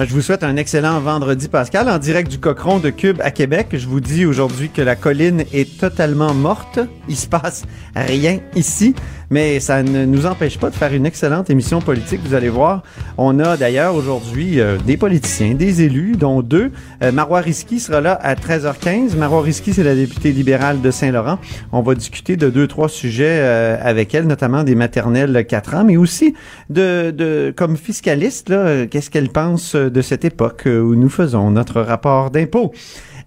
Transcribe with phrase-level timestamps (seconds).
[0.00, 3.30] Euh, Je vous souhaite un excellent vendredi, Pascal, en direct du Cochon de Cube à
[3.30, 3.68] Québec.
[3.72, 6.78] Je vous dis aujourd'hui que la colline est totalement morte.
[7.08, 8.94] Il se passe rien ici,
[9.30, 12.20] mais ça ne nous empêche pas de faire une excellente émission politique.
[12.24, 12.82] Vous allez voir,
[13.16, 16.72] on a d'ailleurs aujourd'hui euh, des politiciens, des élus, dont deux.
[17.02, 19.16] Euh, Marois Risky sera là à 13h15.
[19.16, 21.38] Marois Risky, c'est la députée libérale de Saint-Laurent.
[21.72, 25.84] On va discuter de deux, trois sujets euh, avec elle, notamment des maternelles 4 ans,
[25.84, 26.34] mais aussi
[26.68, 31.50] de, de comme fiscaliste, euh, qu'est-ce qu'elle pense de cette époque euh, où nous faisons
[31.50, 32.72] notre rapport d'impôt.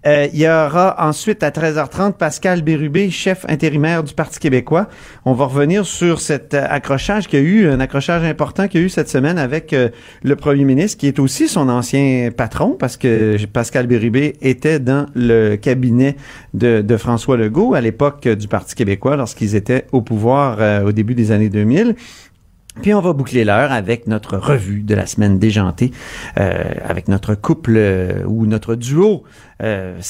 [0.06, 4.88] Euh, il y aura ensuite à 13h30 Pascal Bérubé, chef intérimaire du Parti québécois.
[5.24, 8.80] On va revenir sur cet euh, accrochage qu'il y a eu, un accrochage important qu'il
[8.80, 9.88] y a eu cette semaine avec euh,
[10.22, 15.06] le premier ministre, qui est aussi son ancien patron, parce que Pascal Bérubé était dans
[15.14, 16.16] le cabinet
[16.52, 21.32] de, François Legault à l'époque du Parti québécois, lorsqu'ils étaient au pouvoir au début des
[21.32, 21.96] années 2000.
[22.82, 25.92] Puis on va boucler l'heure avec notre revue de la semaine déjantée,
[26.38, 29.22] euh, avec notre couple euh, ou notre duo
[29.62, 30.00] euh,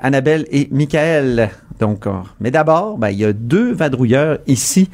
[0.00, 1.50] Annabelle et Michael.
[1.80, 2.06] Donc,
[2.40, 4.88] mais d'abord, ben, il y a deux vadrouilleurs ici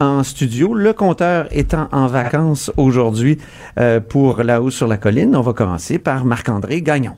[0.00, 0.74] en studio.
[0.74, 3.38] Le compteur étant en vacances aujourd'hui
[3.78, 7.16] euh, pour là-haut sur la colline, on va commencer par Marc-André Gagnon.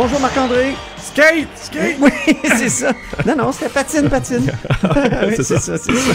[0.00, 0.74] Bonjour Marc-André.
[0.96, 1.48] Skate!
[1.56, 1.96] Skate!
[2.00, 2.10] Oui,
[2.56, 2.92] c'est ça.
[3.26, 4.46] Non, non, c'était patine, patine.
[5.26, 5.58] Oui, C'est ça.
[5.58, 6.12] ça, c'est ça.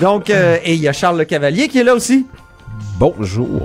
[0.00, 2.26] Donc, euh, et il y a Charles Le Cavalier qui est là aussi.
[2.98, 3.62] Bonjour.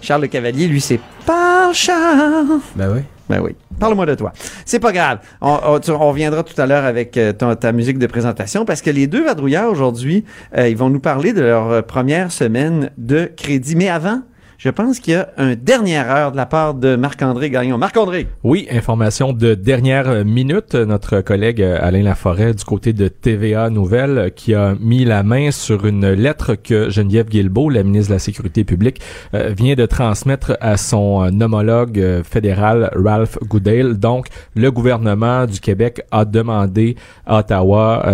[0.00, 2.60] Charles Le Cavalier, lui, c'est pas Charles.
[2.76, 3.00] Ben oui.
[3.28, 3.56] Ben oui.
[3.80, 4.32] Parle-moi de toi.
[4.64, 5.18] C'est pas grave.
[5.40, 8.64] On, on, tu- on reviendra tout à l'heure avec euh, ton- ta musique de présentation
[8.64, 10.24] parce que les deux vadrouilleurs aujourd'hui,
[10.56, 13.74] euh, ils vont nous parler de leur première semaine de crédit.
[13.74, 14.20] Mais avant,
[14.58, 17.76] je pense qu'il y a un dernière heure de la part de Marc-André Gagnon.
[17.76, 18.26] Marc-André.
[18.42, 20.74] Oui, information de dernière minute.
[20.74, 25.22] Notre collègue euh, Alain Laforêt du côté de TVA Nouvelles euh, qui a mis la
[25.22, 29.02] main sur une lettre que Geneviève Guilbeault, la ministre de la Sécurité publique,
[29.34, 33.98] euh, vient de transmettre à son homologue fédéral Ralph Goodale.
[33.98, 36.96] Donc, le gouvernement du Québec a demandé
[37.26, 38.04] à Ottawa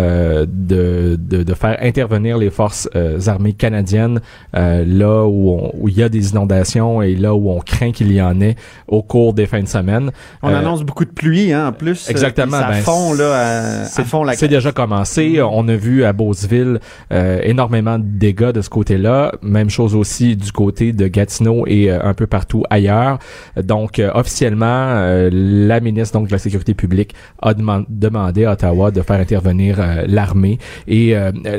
[0.47, 1.17] de,
[1.55, 2.89] faire intervenir les forces
[3.27, 4.19] armées canadiennes
[4.53, 8.21] là où, où il y a des inondations et là où on craint qu'il y
[8.21, 8.55] en ait
[8.87, 10.11] au cours des fins de semaine.
[10.41, 12.09] On Euh, annonce beaucoup de pluie, hein, en plus.
[12.09, 15.39] Exactement, Euh, puis ça ben, fond, là, à, à c'est- fond la C'est déjà commencé.
[15.41, 16.79] On a vu à Beauceville
[17.11, 19.31] euh, énormément de dégâts de ce côté-là.
[19.41, 23.19] Même chose aussi du côté de Gatineau et euh, un peu partout ailleurs.
[23.61, 28.53] Donc, euh, officiellement, euh, la ministre donc de la Sécurité publique a deman- demandé à
[28.53, 29.77] Ottawa de faire intervenir
[30.07, 30.57] l'armée
[30.87, 31.15] et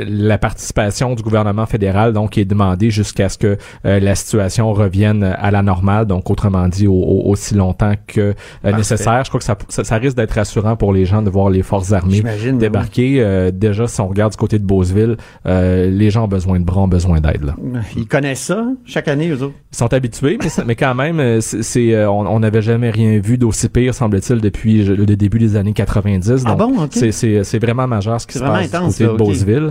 [0.08, 5.50] la participation du gouvernement fédéral donc est demandée jusqu'à ce que la situation revienne à
[5.50, 6.06] la normale.
[6.06, 9.22] Donc, autrement dit, au- au- aussi longtemps que euh, nécessaire.
[9.24, 11.62] Je crois que ça, ça, ça risque d'être rassurant pour les gens de voir les
[11.62, 12.22] forces armées
[12.58, 13.16] débarquer.
[13.20, 15.16] Euh, déjà, si on regarde du côté de Beauceville,
[15.46, 17.52] euh, les gens ont besoin de bras, ont besoin d'aide.
[17.96, 19.54] Ils connaissent ça, chaque année, eux autres.
[19.72, 23.68] Ils sont habitués, mais, ça- mais quand même, c'est, on n'avait jamais rien vu d'aussi
[23.68, 26.44] pire, semble-t-il, depuis le début des années 90.
[26.46, 26.90] Ah Donc, bon, ok.
[27.10, 29.18] c'est, vraiment majeur ce qui se passe intense, du côté là, de ok.
[29.18, 29.70] Beauceville.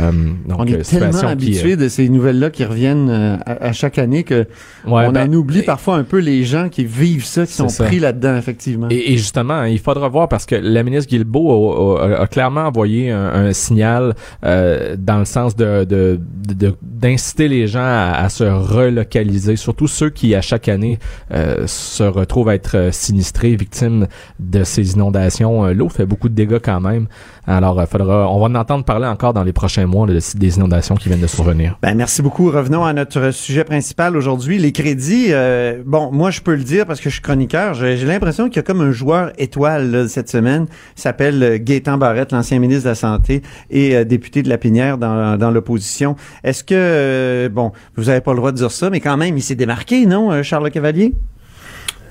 [0.00, 0.10] Euh,
[0.48, 3.10] donc, on est tellement qui, habitués de ces nouvelles-là qui reviennent
[3.46, 4.46] à, à chaque année que
[4.86, 7.68] ouais, on ben, en oublie parfois un peu les gens qui vivent ça, qui sont
[7.68, 7.84] ça.
[7.84, 8.88] pris là-dedans, effectivement.
[8.90, 12.62] Et, et justement, il faudra voir parce que la ministre Guilbeault a, a- a clairement
[12.62, 16.18] envoyé un, un signal euh, dans le sens de de-
[16.54, 20.98] de- d'inciter les gens à, à se relocaliser, surtout ceux qui à chaque année
[21.32, 24.06] euh, se retrouvent à être euh, sinistrés, victimes
[24.40, 25.64] de ces inondations.
[25.66, 27.06] Euh, L'eau fait beaucoup de dégâts quand même.
[27.46, 30.56] Alors, euh, faudra, on va en entendre parler encore dans les prochains mois de- des
[30.56, 31.78] inondations qui viennent de survenir.
[31.82, 32.50] Ben, merci beaucoup.
[32.50, 34.58] Revenons à notre sujet principal aujourd'hui.
[34.58, 37.74] Les crédits, euh, bon, moi je peux le dire parce que je suis chroniqueur.
[37.74, 40.66] J'ai l'impression qu'il y a comme un joueur étoile là, cette semaine.
[40.96, 44.98] Il s'appelle euh, Gaétan Barrette, l'ancien ministre de la Santé et député de la Pinière
[44.98, 46.16] dans, l'opposition.
[46.42, 49.42] Est-ce que, bon, vous avez pas le droit de dire ça, mais quand même, il
[49.42, 51.14] s'est démarqué, non, Charles Cavalier?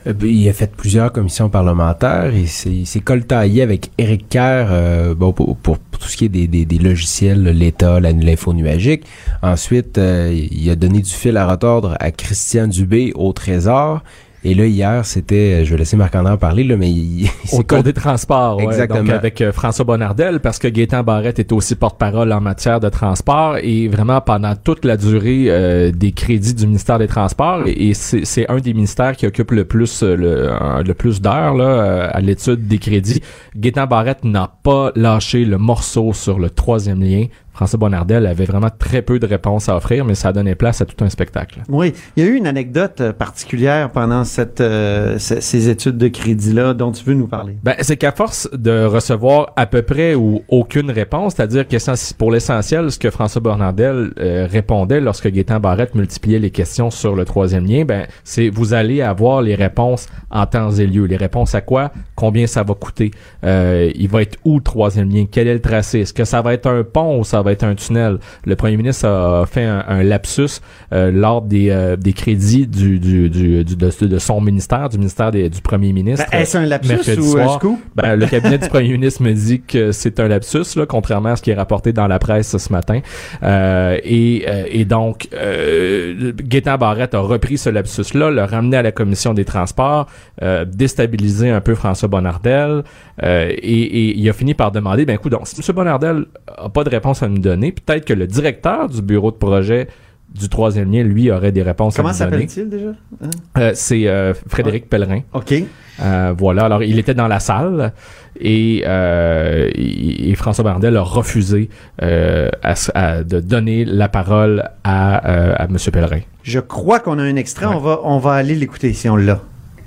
[0.07, 2.31] Euh, ben, Il a fait plusieurs commissions parlementaires.
[2.35, 6.25] Il s'est, il s'est coltaillé avec Éric Kerr euh, pour, pour- pour tout ce qui
[6.25, 9.05] est des, logiciels, l'État, l'info nuagique.
[9.41, 14.01] Ensuite, euh, il a donné du fil à retordre à Christian Dubé au Trésor.
[14.43, 17.85] Et là, hier, c'était, je vais laisser Marc-André en parler, là, mais il, Au code
[17.85, 18.65] des transports, ouais.
[18.65, 19.03] Exactement.
[19.03, 22.89] Donc avec euh, François Bonnardel, parce que Gaétan Barrette est aussi porte-parole en matière de
[22.89, 27.89] transport et vraiment pendant toute la durée euh, des crédits du ministère des Transports et,
[27.89, 31.53] et c'est un des ministères qui occupe le plus euh, le, euh, le plus d'heures
[31.55, 33.21] là euh, à l'étude des crédits.
[33.55, 37.25] Gaétan Barrette n'a pas lâché le morceau sur le troisième lien.
[37.53, 40.81] François Bonnardel avait vraiment très peu de réponses à offrir, mais ça a donné place
[40.81, 41.61] à tout un spectacle.
[41.69, 45.97] Oui, il y a eu une anecdote euh, particulière pendant cette, euh, ce- ces études
[45.97, 47.57] de crédit-là dont tu veux nous parler.
[47.63, 51.77] Ben, c'est qu'à force de recevoir à peu près ou aucune réponse, c'est-à-dire que
[52.17, 57.15] pour l'essentiel, ce que François Bernardel euh, répondait lorsque Gaétan Barrette multipliait les questions sur
[57.15, 61.05] le troisième lien, ben, c'est vous allez avoir les réponses en temps et lieu.
[61.05, 61.91] Les réponses à quoi?
[62.15, 63.11] Combien ça va coûter?
[63.43, 65.25] Euh, il va être où le troisième lien?
[65.31, 65.99] Quel est le tracé?
[65.99, 68.17] Est-ce que ça va être un pont ou ça va être un tunnel?
[68.45, 70.59] Le premier ministre a fait un, un lapsus
[70.93, 74.97] euh, lors des, euh, des crédits du, du, du, du- de, de son ministère, du
[74.97, 76.25] ministère des- du premier ministre.
[76.31, 77.55] Ben, Est-ce un lapsus ou un soir.
[77.59, 77.79] scoop?
[77.95, 81.35] Ben, le cabinet du premier ministre me dit que c'est un lapsus, là, contrairement à
[81.35, 82.99] ce qui est rapporté dans la presse ce matin.
[83.43, 88.81] Euh, et, euh, et donc, euh, Gaétan Barrette a repris ce lapsus-là, l'a ramené à
[88.81, 90.07] la commission des transports,
[90.41, 92.83] euh, déstabilisé un peu François Bonnardel,
[93.23, 95.75] euh, et, et il a fini par demander, ben écoute, donc, si M.
[95.75, 96.25] Bonnardel
[96.57, 99.87] a pas de réponse à donner, peut-être que le directeur du bureau de projet
[100.33, 102.47] du troisième lien, lui, aurait des réponses Comment à nous donner.
[102.47, 102.89] s'appelle-t-il déjà?
[103.23, 103.29] Hein?
[103.59, 105.19] Euh, c'est euh, Frédéric Pellerin.
[105.33, 105.53] OK.
[106.01, 106.65] Euh, voilà.
[106.65, 107.93] Alors, il était dans la salle
[108.39, 111.69] et, euh, et- et François Bardel a refusé
[112.01, 115.77] euh, à s- à- de donner la parole à, euh, à M.
[115.91, 116.21] Pellerin.
[116.41, 117.67] Je crois qu'on a un extrait.
[117.67, 117.75] Ouais.
[117.75, 119.39] On, va, on va aller l'écouter si on l'a.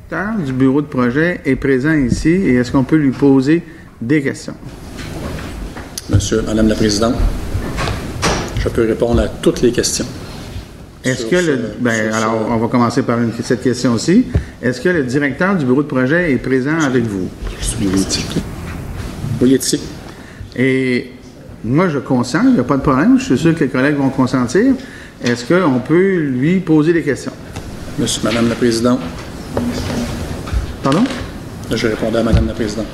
[0.09, 3.65] directeur du bureau de projet est présent ici et est-ce qu'on peut lui poser
[4.01, 4.55] des questions?
[6.11, 7.15] Monsieur, Madame la Présidente,
[8.59, 10.07] je peux répondre à toutes les questions.
[11.05, 11.59] Est-ce que ce- le.
[11.81, 14.27] Ben, alors, ce- on va commencer par une- cette question aussi.
[14.63, 17.29] Est-ce que le directeur du bureau de projet est présent avec vous?
[17.61, 18.37] Je suis éthique.
[19.41, 19.83] Oui, éthique.
[20.57, 21.13] Et
[21.65, 23.19] moi, je consens, il n'y a pas de problème.
[23.19, 24.75] Je suis sûr que les collègues vont consentir.
[25.23, 27.33] Est-ce qu'on peut lui poser des questions?
[27.99, 29.01] Monsieur, Madame la Présidente,
[30.83, 31.05] Pardon?
[31.73, 32.87] je répondais à Madame la Présidente.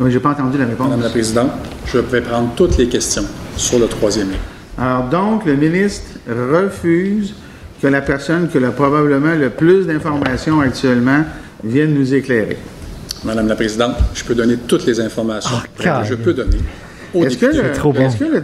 [0.00, 0.86] Oui, j'ai pas entendu la réponse.
[0.88, 1.50] Madame la Présidente,
[1.86, 3.24] je vais prendre toutes les questions
[3.56, 4.36] sur le troisième lien.
[4.78, 7.34] Alors donc, le ministre refuse
[7.82, 11.24] que la personne qui a probablement le plus d'informations actuellement
[11.62, 12.56] vienne nous éclairer.
[13.24, 16.04] Madame la Présidente, je peux donner toutes les informations Ah, que calme.
[16.08, 16.56] je peux donner.
[17.14, 18.00] Est-ce que, le, trop bon.
[18.06, 18.42] est-ce que le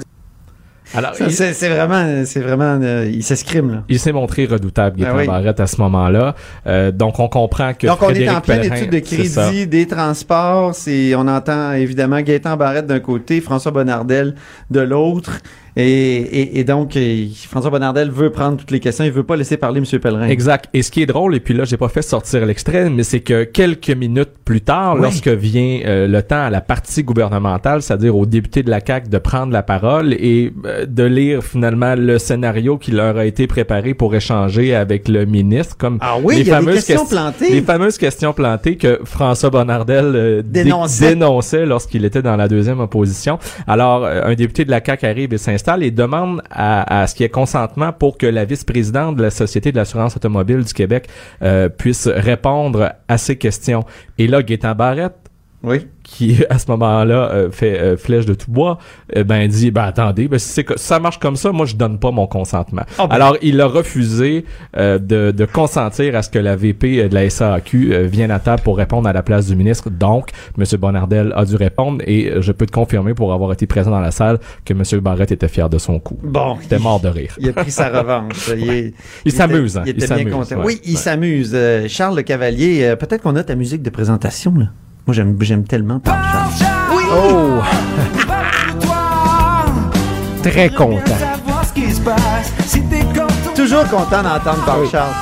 [0.94, 3.83] Alors, C'est vraiment, c'est vraiment, euh, il s'escrime là.
[3.88, 5.27] il s'est montré redoutable, Gaétan Ah oui.
[5.27, 6.35] Barrette, à ce moment-là.
[6.67, 9.87] Euh, donc, on comprend que Donc on est en pleine Pellerin, étude de crédit, des
[9.87, 10.75] transports.
[10.75, 14.35] C'est, on entend évidemment Gaétan Barrette d'un côté, François Bonnardel
[14.71, 15.41] de l'autre.
[15.76, 15.82] Et,
[16.17, 19.05] et, et donc, euh, François Bonnardel veut prendre toutes les questions.
[19.05, 20.00] Il veut pas laisser parler M.
[20.00, 20.26] Pellerin.
[20.28, 20.70] Exact.
[20.73, 23.20] Et ce qui est drôle, et puis là, j'ai pas fait sortir l'extrait, mais c'est
[23.20, 25.02] que quelques minutes plus tard, Oui.
[25.02, 29.11] lorsque vient euh, le temps à la partie gouvernementale, c'est-à-dire aux députés de la CAQ
[29.11, 33.46] de prendre la parole et euh, de lire finalement le scénario qui leur a été
[33.46, 37.05] préparé pour échanger avec le ministre, comme Ah oui, les y a des fameuses questions
[37.05, 37.51] ques- plantées.
[37.51, 41.10] les fameuses questions plantées que François Bonnardel euh, dé- Dénonçait.
[41.10, 43.39] dénonçait lorsqu'il était dans la deuxième opposition.
[43.67, 47.27] Alors, un député de la CAQ arrive et s'installe et demande à, ce qu'il y
[47.27, 51.08] ait consentement pour que la vice-présidente de la Société de l'assurance automobile du Québec
[51.43, 53.85] euh, puisse répondre à ces questions.
[54.19, 55.26] Et là, Gaétan Barrette,
[55.67, 55.87] Oui.
[56.05, 58.79] qui à ce moment-là euh, fait euh, flèche de tout bois,
[59.17, 61.67] euh, ben dit ben attendez, ben si, c'est que- si ça marche comme ça, moi
[61.67, 62.82] je donne pas mon consentement.
[62.99, 63.15] Ah ben.
[63.17, 64.44] Alors il a refusé
[64.77, 68.39] euh, de, de consentir à ce que la VP de la SAQ euh, vienne à
[68.39, 69.91] table pour répondre à la place du ministre.
[69.91, 70.65] Donc M.
[70.79, 74.01] Bonnardel a dû répondre et euh, je peux te confirmer pour avoir été présent dans
[74.01, 75.01] la salle que M.
[75.01, 76.19] Barrette était fier de son coup.
[76.23, 76.56] Bon.
[76.61, 77.35] Il était mort de rire.
[77.39, 78.51] Il a pris sa revanche.
[78.56, 78.94] Il, est-
[79.25, 79.82] Il s'amuse, était- hein.
[79.87, 80.56] Il Il était bien s'amuse, content.
[80.61, 80.65] ouais.
[80.67, 81.01] Oui, il Ouais.
[81.01, 81.51] s'amuse.
[81.55, 84.67] Euh, Charles Le Cavalier, euh, peut-être qu'on a ta musique de présentation, là.
[85.06, 86.53] Moi, j'aime, j'aime tellement Paul Charles.
[87.13, 87.60] Oh!
[90.43, 91.17] Très content.
[93.55, 95.15] Toujours content d'entendre Paul Charles.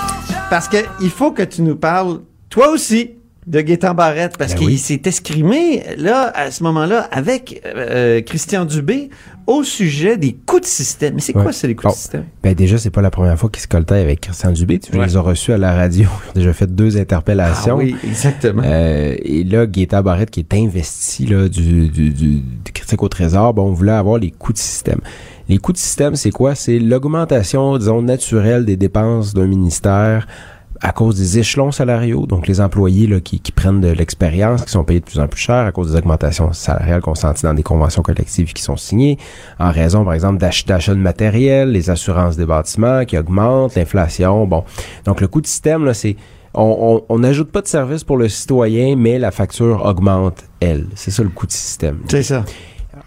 [0.48, 3.10] Parce que il faut que tu nous parles, toi aussi,
[3.46, 4.78] de Gaétan Barrette parce Ben qu'il oui.
[4.78, 9.10] s'est escrimé là à ce moment-là avec euh, Christian Dubé
[9.46, 11.16] au sujet des coûts de système.
[11.16, 11.90] Mais c'est quoi ça les coûts Bon.
[11.90, 12.24] de système?
[12.42, 14.78] Ben déjà, c'est pas la première fois qu'ils se coltaillent avec Christian Dubé.
[14.78, 15.04] Tu Ouais.
[15.04, 16.08] les as reçus à la radio.
[16.24, 17.74] Ils ont déjà fait deux interpellations.
[17.78, 18.62] Ah oui, exactement.
[18.64, 23.08] Euh, et là, Gaétan Barrette, qui est investi là, du, du, du, du critique au
[23.08, 25.00] trésor, bon, on voulait avoir les coûts de système.
[25.50, 26.54] Les coûts de système, c'est quoi?
[26.54, 30.26] C'est l'augmentation, disons, naturelle des dépenses d'un ministère
[30.86, 34.70] à cause des échelons salariaux, donc les employés là, qui, qui prennent de l'expérience, qui
[34.70, 37.62] sont payés de plus en plus cher à cause des augmentations salariales consenties dans des
[37.62, 39.16] conventions collectives qui sont signées,
[39.58, 44.46] en raison, par exemple, d'ach- d'achat de matériel, les assurances des bâtiments qui augmentent, l'inflation,
[44.46, 44.62] bon.
[45.06, 46.16] Donc, le coût de système, là, c'est
[46.52, 50.86] on on- on n'ajoute pas de service pour le citoyen, mais la facture augmente, elle.
[50.94, 52.00] C'est ça le coût de système.
[52.08, 52.44] C'est ça.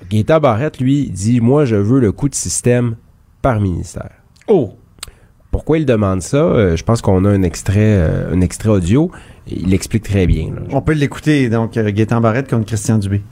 [0.09, 2.95] Gaétan Barrette, lui, dit Moi, je veux le coût de système
[3.43, 4.09] par ministère.
[4.47, 4.73] Oh.
[5.57, 6.37] Pourquoi il demande ça?
[6.37, 9.09] Euh, Je pense qu'on a un extrait, euh, un extrait audio.
[9.47, 10.51] Il l'explique très bien.
[10.53, 10.61] là.
[10.69, 13.23] On peut l'écouter donc euh, Gaétan Barrette contre Christian Dubé.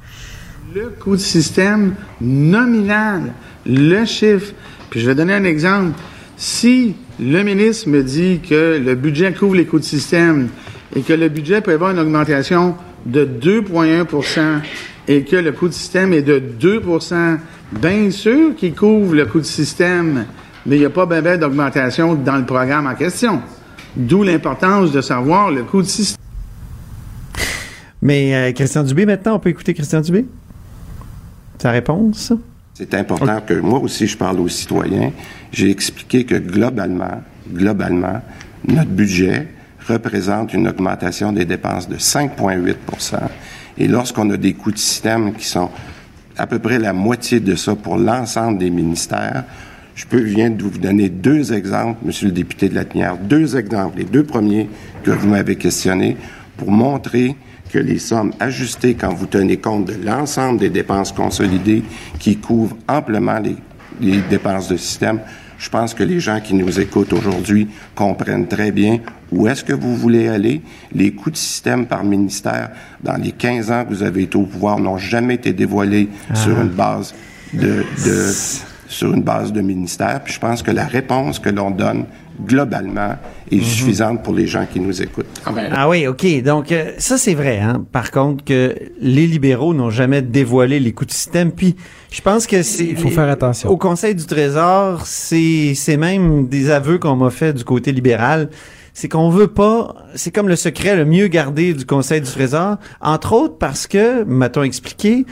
[0.74, 3.32] Le coût de système nominal,
[3.68, 4.54] le chiffre.
[4.90, 5.92] Puis je vais donner un exemple.
[6.36, 10.48] Si le ministre me dit que le budget couvre les coûts de système
[10.96, 12.74] et que le budget prévoit une augmentation
[13.06, 14.62] de 2,1%
[15.08, 17.38] et que le coût de système est de 2%
[17.72, 20.26] bien sûr qu'il couvre le coût de système,
[20.66, 23.42] mais il n'y a pas ben ben d'augmentation dans le programme en question.
[23.96, 26.22] D'où l'importance de savoir le coût de système.
[28.02, 30.26] Mais euh, Christian Dubé maintenant, on peut écouter Christian Dubé?
[31.60, 32.34] Sa réponse?
[32.74, 35.12] C'est important que moi aussi je parle aux citoyens.
[35.52, 38.22] J'ai expliqué que globalement, globalement,
[38.68, 39.48] notre budget
[39.88, 43.18] représente une augmentation des dépenses de 5,8%
[43.78, 45.70] Et lorsqu'on a des coûts de système qui sont
[46.38, 49.46] à peu près la moitié de ça pour l'ensemble des ministères,
[49.96, 53.56] je peux viens de vous donner deux exemples, Monsieur le député de la Tanière, deux
[53.56, 54.70] exemples, les deux premiers
[55.04, 56.18] que vous m'avez questionnés,
[56.58, 57.36] pour montrer
[57.72, 61.84] que les sommes ajustées quand vous tenez compte de l'ensemble des dépenses consolidées
[62.20, 63.56] qui couvrent amplement les,
[64.02, 65.20] les dépenses de système,
[65.58, 69.00] je pense que les gens qui nous écoutent aujourd'hui comprennent très bien
[69.32, 70.62] où est-ce que vous voulez aller.
[70.94, 72.72] Les coûts de système par ministère
[73.02, 76.60] dans les 15 ans que vous avez été au pouvoir n'ont jamais été dévoilés sur
[76.60, 77.16] une base
[77.54, 78.32] de, de
[78.96, 80.22] sur une base de ministère.
[80.24, 82.06] Puis je pense que la réponse que l'on donne
[82.46, 83.16] globalement
[83.52, 85.42] est suffisante pour les gens qui nous écoutent.
[85.46, 86.26] Ah oui, OK.
[86.44, 87.60] Donc, euh, ça, c'est vrai.
[87.60, 87.86] Hein?
[87.92, 91.52] Par contre, que les libéraux n'ont jamais dévoilé les coûts de système.
[91.52, 91.76] Puis,
[92.12, 92.86] je pense que c'est...
[92.86, 93.70] Il faut faire attention.
[93.70, 98.50] Au Conseil du Trésor, c'est c'est même des aveux qu'on m'a fait du côté libéral.
[98.94, 99.96] C'est qu'on veut pas...
[100.16, 102.78] C'est comme le secret le mieux gardé du Conseil du Trésor.
[103.02, 105.26] Entre autres parce que, m'a-t-on expliqué,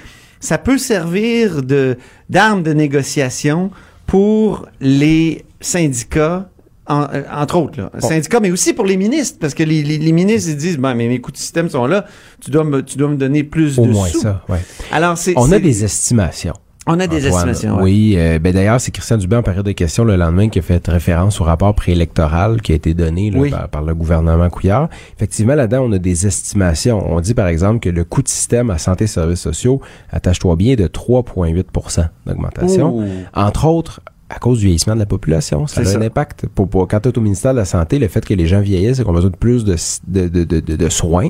[0.43, 1.97] ça peut servir de
[2.29, 3.71] d'arme de négociation
[4.05, 6.50] pour les syndicats
[6.85, 7.89] en- euh, entre autres, là.
[8.00, 10.93] syndicats, mais aussi pour les ministres, parce que les, les- les ministres ils disent, ben,
[10.95, 12.05] mais mes coûts de système sont là,
[12.41, 14.19] tu dois me, tu dois me donner plus Au de moins sous.
[14.19, 14.59] ça, ouais.
[14.91, 16.53] Alors, c'est, On a des estimations.
[16.88, 17.50] On a des Antoine.
[17.50, 17.75] estimations.
[17.78, 17.84] ouais.
[17.84, 20.62] Oui, euh, ben d'ailleurs, c'est Christian Dubé en période de questions le lendemain qui a
[20.62, 23.50] fait référence au rapport préélectoral qui a été donné là, Oui.
[23.52, 24.90] par, par le gouvernement Couillard.
[25.16, 27.02] Effectivement, là-dedans, on a des estimations.
[27.12, 30.56] On dit par exemple que le coût de système à santé et services sociaux, attache-toi
[30.56, 33.06] bien, de 3,8% d'augmentation.
[33.34, 35.68] Entre autres, à cause du vieillissement de la population.
[35.68, 36.48] Ça a un impact.
[36.48, 38.62] Pour, pour, quand tu es au ministère de la Santé, le fait que les gens
[38.62, 39.75] vieillissent et qu'on a besoin de plus de,
[40.08, 41.30] de, de, de, de- de soins,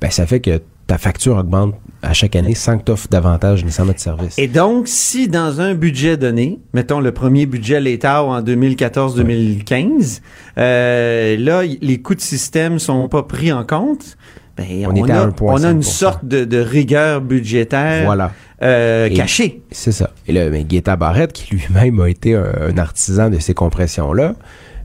[0.00, 3.64] ben, ça fait que ta facture augmente à chaque année sans que tu offres davantage
[3.64, 4.38] nécessairement de services.
[4.38, 10.20] Et donc, si dans un budget donné, mettons le premier budget l'État en 2014-2015,
[10.58, 14.16] euh, là, les coûts de système sont pas pris en compte,
[14.56, 15.32] ben, On on, a, 1,5%.
[15.40, 18.32] on a une sorte de, de rigueur budgétaire Voilà.
[18.62, 19.62] euh, cachée.
[19.70, 20.10] C'est ça.
[20.26, 24.34] Et là, mais Guetta Barrette, qui lui-même a été un, un artisan de ces compressions-là,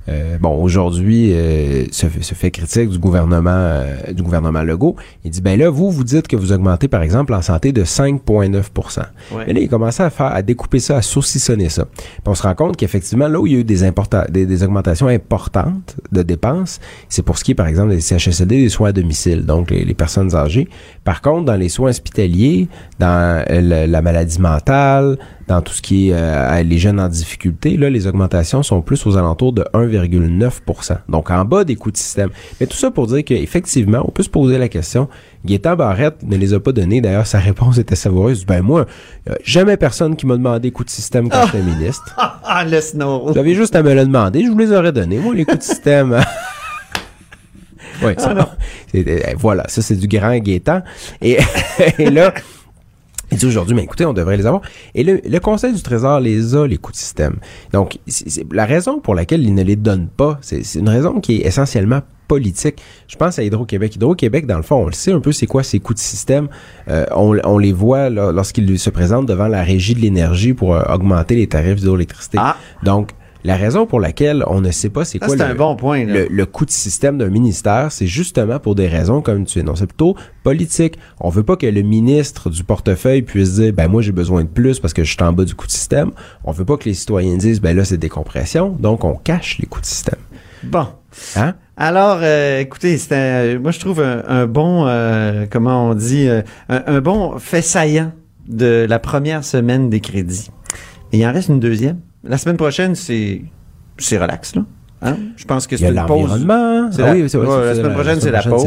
[0.08, 4.96] euh, bon, aujourd'hui, euh, fait- se fait critique du gouvernement euh, du gouvernement Legault.
[5.24, 7.84] Il dit, ben là, vous, vous dites que vous augmentez, par exemple, en santé de
[7.84, 8.64] 5,9
[9.32, 9.44] Ouais.
[9.48, 11.86] Mais là, il commençait à faire, à découper ça, à saucissonner ça.
[11.86, 13.82] Puis on se rend compte qu'effectivement, là où il y a eu des,
[14.30, 18.62] des, des augmentations importantes de dépenses, c'est pour ce qui est, par exemple, des CHSLD,
[18.62, 20.68] des soins à domicile, donc les, les personnes âgées.
[21.04, 22.68] Par contre, dans les soins hospitaliers,
[23.00, 27.78] dans euh, la maladie mentale, dans tout ce qui est euh, les jeunes en difficulté,
[27.78, 31.98] là, les augmentations sont plus aux alentours de 1,9% Donc, en bas des coûts de
[31.98, 32.30] système.
[32.60, 35.08] Mais tout ça pour dire qu'effectivement, on peut se poser la question.
[35.46, 37.00] Gaétan Barrette ne les a pas donnés.
[37.02, 38.44] D'ailleurs, sa réponse était savoureuse.
[38.46, 38.88] Ben moi,
[39.30, 42.16] a jamais personne qui m'a demandé coûts de système quand j'étais ministre.
[42.48, 42.96] Ah, laisse.
[42.96, 45.18] Vous avez juste à me le demander, je vous les aurais donnés.
[45.18, 46.12] Moi, les coûts de système.
[48.04, 48.34] oui, ça,
[48.92, 50.82] c'est- euh, voilà, ça c'est du grand Gaétan.
[51.22, 51.38] Et,
[52.00, 52.34] et là,
[53.36, 54.62] il dit aujourd'hui, mais écoutez, on devrait les avoir.
[54.94, 57.36] Et le, le Conseil du Trésor les a, les coûts de système.
[57.74, 61.38] Donc, c'est- la raison pour laquelle il ne les donne pas, c'est une raison qui
[61.38, 62.82] est essentiellement politique.
[63.08, 63.96] Je pense à Hydro-Québec.
[63.98, 66.48] Hydro-Québec, dans le fond, on le sait un peu, c'est quoi ces coûts de système.
[66.88, 70.82] Euh, on, on, les voit lorsqu'ils se présentent devant la régie de l'énergie pour euh,
[70.92, 72.38] augmenter les tarifs d'hydroélectricité.
[72.42, 72.58] Ah.
[72.84, 73.12] Donc,
[73.46, 76.04] la raison pour laquelle on ne sait pas c'est quoi le, un bon point.
[76.06, 76.14] là.
[76.14, 79.80] le, le coût de système d'un ministère, c'est justement pour des raisons comme tu énonces.
[79.80, 80.98] C'est plutôt politique.
[81.20, 84.50] On veut pas que le ministre du portefeuille puisse dire, ben moi j'ai besoin de
[84.50, 86.12] plus parce que je suis en bas du coût de système.
[86.44, 89.60] On veut pas que les citoyens disent, ben là c'est des compressions, donc on cache
[89.60, 90.20] les coûts de système.
[90.64, 90.88] Bon.
[91.36, 91.54] Hein?
[91.78, 96.42] Alors, euh, écoutez, c'est moi je trouve un, un bon, euh, comment on dit, euh,
[96.68, 98.12] un, un bon fait saillant
[98.48, 100.50] de la première semaine des crédits.
[101.12, 102.00] Et il en reste une deuxième.
[102.26, 103.42] La semaine prochaine, c'est
[103.98, 104.64] c'est relax là.
[105.02, 105.18] Hein?
[105.38, 106.46] Je pense que Il y c'est a une pause.
[107.04, 108.64] Ah la- oui, c'est vrai, ouais, c'est- la semaine prochaine, c'est la la pause.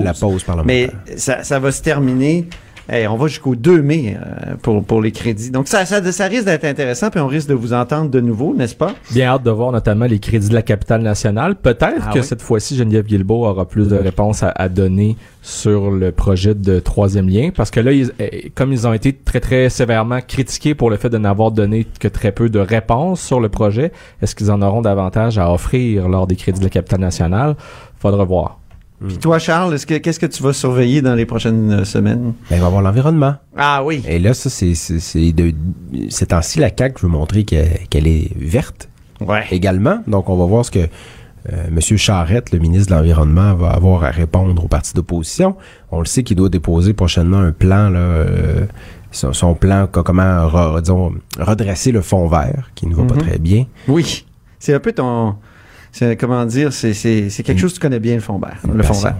[0.67, 2.49] Mais ça, ça va se terminer.
[2.91, 5.51] Hey, on va jusqu'au 2 mai euh, pour, pour les crédits.
[5.51, 8.55] Donc ça, ça, ça risque d'être intéressant, puis on risque de vous entendre de nouveau,
[8.55, 8.95] n'est-ce pas?
[9.13, 11.57] Bien hâte de voir notamment les crédits de la capitale nationale.
[11.57, 12.25] Peut-être Ah que oui.
[12.25, 16.81] cette fois-ci, Geneviève Guilbeault aura plus de réponses à, à donner sur le projet de
[16.81, 17.51] troisième lien.
[17.55, 20.97] Parce que là, ils- eh, comme ils ont été très, très sévèrement critiqués pour le
[20.97, 23.93] fait de n'avoir donné que très peu de réponses sur le projet,
[24.23, 27.55] est-ce qu'ils en auront davantage à offrir lors des crédits de la capitale nationale?
[27.99, 28.61] Faudra voir.
[29.07, 32.33] Puis toi, Charles, est-ce que qu'est-ce que tu vas surveiller dans les prochaines euh, semaines?
[32.51, 33.35] Ben, il va y avoir l'environnement.
[33.57, 34.03] Ah oui.
[34.09, 35.53] Et là, ça, c'est, c'est, c'est de,
[36.09, 38.89] ces temps-ci, la CAQ veut montrer qu'elle, qu'elle est verte.
[39.21, 39.45] Ouais.
[39.53, 39.99] Également.
[40.09, 40.81] Donc, on va voir ce que
[41.53, 41.81] euh, M.
[41.81, 45.55] Charrette, le ministre de l'Environnement, va avoir à répondre au parti d'opposition.
[45.93, 48.67] On le sait qu'il doit déposer prochainement un plan, là, euh,
[49.13, 53.09] son, son plan, co- comment, re- disons, redresser le fond vert, qui ne va Mhm.
[53.09, 53.67] pas très bien.
[53.87, 54.25] Oui.
[54.59, 55.37] C'est un peu ton.
[55.93, 58.59] C'est, comment dire, c'est, c'est, c'est quelque chose que tu connais bien, le fond vert.
[58.73, 59.17] Le fond vert.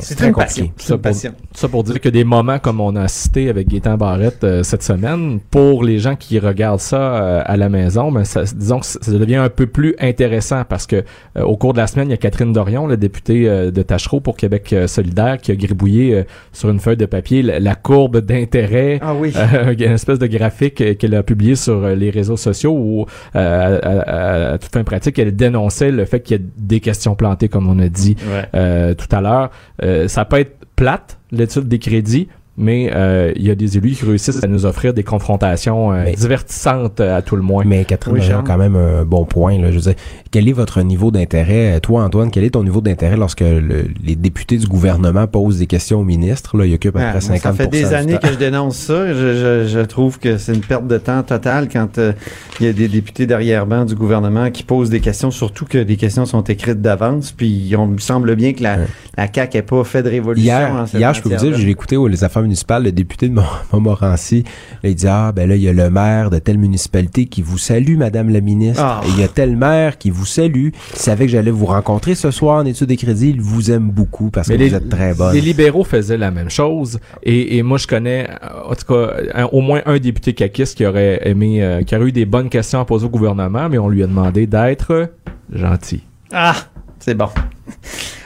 [0.00, 0.72] C'est Très compliqué.
[0.76, 1.12] Ça pour,
[1.54, 4.82] ça pour dire que des moments comme on a cité avec Gaétan Barrette euh, cette
[4.82, 8.86] semaine, pour les gens qui regardent ça euh, à la maison, ben ça, disons que
[8.86, 10.96] ça devient un peu plus intéressant parce que
[11.36, 13.82] euh, au cours de la semaine, il y a Catherine Dorion, la députée euh, de
[13.82, 16.22] Tachereau pour Québec euh, solidaire, qui a gribouillé euh,
[16.52, 19.32] sur une feuille de papier la, la courbe d'intérêt Ah oui.
[19.36, 23.78] euh, une espèce de graphique euh, qu'elle a publié sur les réseaux sociaux où, euh,
[23.82, 27.14] à, à- à toute fin pratique, elle dénonçait le fait qu'il y a des questions
[27.14, 28.48] plantées, comme on a dit Ouais.
[28.54, 29.50] euh, tout à l'heure.
[29.82, 32.28] Euh, ça peut être plate, l'étude des crédits,
[32.60, 36.04] mais euh, il y a des élus qui réussissent à nous offrir des confrontations euh,
[36.04, 37.64] Mais- divertissantes euh, à tout le moins.
[37.66, 39.58] Mais Catherine Oui, a quand même un bon point.
[39.58, 39.70] Là.
[39.70, 39.94] Je veux dire,
[40.30, 41.80] quel est votre niveau d'intérêt?
[41.80, 45.66] Toi, Antoine, quel est ton niveau d'intérêt lorsque le- les députés du gouvernement posent des
[45.66, 46.56] questions au ministre?
[46.56, 48.34] Là, il occupe à peu Ah, près moi, 50 ça fait des années que je
[48.38, 49.08] dénonce ça.
[49.08, 52.12] Je, je- je trouve que c'est une perte de temps totale quand euh,
[52.60, 55.96] il y a des députés derrière-ban du gouvernement qui posent des questions, surtout que les
[55.96, 57.32] questions sont écrites d'avance.
[57.32, 58.86] Puis on me semble bien que la, Ouais.
[59.16, 60.52] la CAQ n'ait pas fait de révolution.
[60.52, 62.42] Hier, en cette hier, je peux vous dire, j'ai écouté les affaires
[62.84, 64.44] le député de Mont- Montmorency.
[64.84, 67.58] Il dit, ah, ben là, il y a le maire de telle municipalité qui vous
[67.58, 68.82] salue, madame la ministre.
[68.84, 69.00] Ah.
[69.06, 70.68] Et il y a tel maire qui vous salue.
[70.94, 73.30] Il savait que j'allais vous rencontrer ce soir en études des crédits.
[73.30, 75.34] Il vous aime beaucoup parce que vous êtes très bonne.
[75.34, 78.28] les libéraux faisaient la même chose et, et moi je connais
[78.68, 82.06] en tout cas un- au moins un député caquiste qui aurait aimé euh, qui aurait
[82.06, 85.10] eu des bonnes questions à poser au gouvernement mais on lui a demandé d'être
[85.52, 86.02] gentil.
[86.32, 86.54] Ah,
[87.00, 87.28] c'est bon.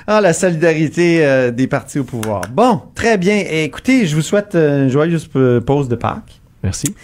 [0.07, 2.43] Ah, la solidarité euh, des partis au pouvoir.
[2.53, 3.37] Bon, très bien.
[3.49, 6.43] Et écoutez, je vous souhaite euh, une joyeuse euh, pause de Pâques.
[6.63, 6.95] Merci.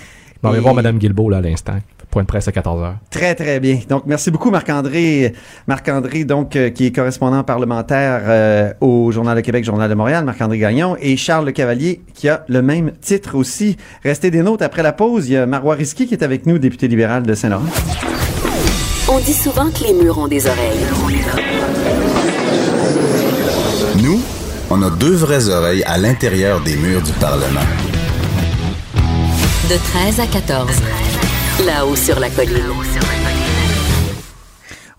[0.43, 1.79] On va Et- voir Madame Guilbeault là à l'instant.
[2.11, 2.93] Point de presse à 14h.
[3.11, 3.79] Très, très bien.
[3.89, 5.33] Donc, merci beaucoup, Marc-André.
[5.67, 10.23] Marc-André, donc, euh, qui est correspondant parlementaire euh, au Journal de Québec, Journal de Montréal,
[10.27, 13.79] Marc-André Gagnon, et Charles Le Cavalier, qui a le même titre aussi.
[14.05, 14.63] Restez des nôtres.
[14.63, 17.33] Après la pause, il y a Marois Risky qui est avec nous, député libéral de
[17.33, 17.65] Saint-Laurent.
[19.09, 20.85] On dit souvent que les murs ont des oreilles.
[24.03, 24.21] Nous,
[24.71, 27.61] on a deux vraies oreilles à l'intérieur des murs du Parlement.
[29.69, 30.71] De 13 à 14.
[31.67, 32.57] Là-haut sur la colline.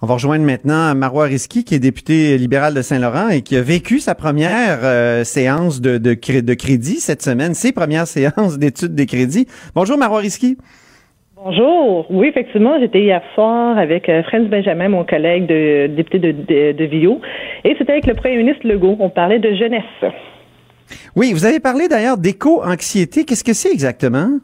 [0.03, 3.61] On va rejoindre maintenant Marois Risky, qui est député libéral de Saint-Laurent et qui a
[3.61, 8.57] vécu sa première euh, séance de, de, cré- de crédit cette semaine, ses premières séances
[8.57, 9.47] d'études des crédits.
[9.75, 10.57] Bonjour, Marois Risky.
[11.43, 12.05] Bonjour.
[12.11, 16.71] Oui, effectivement, j'étais hier soir avec euh, Franz Benjamin, mon collègue de député de, de,
[16.73, 17.19] de Vio,
[17.63, 18.95] et c'était avec le premier ministre Legault.
[18.99, 19.81] On parlait de jeunesse.
[21.15, 23.25] Oui, vous avez parlé d'ailleurs d'éco-anxiété.
[23.25, 24.37] Qu'est-ce que c'est exactement?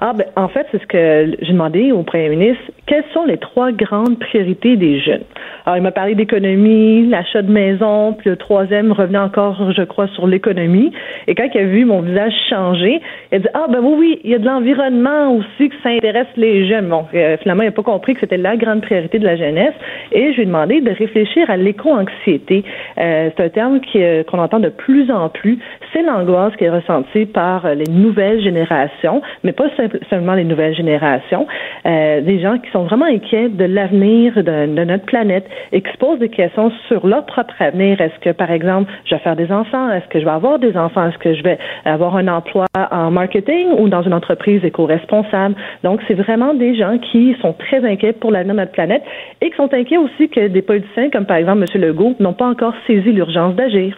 [0.00, 2.64] Ah, ben, en fait, c'est ce que j'ai demandé au premier ministre.
[2.90, 5.22] Quelles sont les trois grandes priorités des jeunes?
[5.64, 10.08] Alors, il m'a parlé d'économie, l'achat de maison, puis le troisième revenait encore, je crois,
[10.08, 10.90] sur l'économie.
[11.28, 13.00] Et quand il a vu mon visage changer,
[13.30, 15.90] il a dit, ah, ben oui, oui, il y a de l'environnement aussi que ça
[15.90, 16.88] intéresse les jeunes.
[16.88, 19.74] Bon, euh, finalement, il n'a pas compris que c'était la grande priorité de la jeunesse.
[20.10, 22.64] Et je lui ai demandé de réfléchir à l'éco-anxiété.
[22.98, 25.60] Euh, c'est un terme qui, euh, qu'on entend de plus en plus.
[25.92, 29.68] C'est l'angoisse qui est ressentie par les nouvelles générations, mais pas
[30.08, 31.46] seulement les nouvelles générations,
[31.84, 36.18] des gens qui sont vraiment inquiets de l'avenir de, notre planète et qui se posent
[36.18, 38.00] des questions sur leur propre avenir.
[38.00, 39.90] Est-ce que, par exemple, je vais faire des enfants?
[39.90, 41.08] Est-ce que je vais avoir des enfants?
[41.08, 45.54] Est-ce que je vais avoir un emploi en marketing ou dans une entreprise éco-responsable?
[45.84, 49.02] Donc, c'est vraiment des gens qui sont très inquiets pour l'avenir de notre planète
[49.40, 51.80] et qui sont inquiets aussi que des politiciens, comme par exemple M.
[51.80, 53.96] Legault, n'ont pas encore saisi l'urgence d'agir.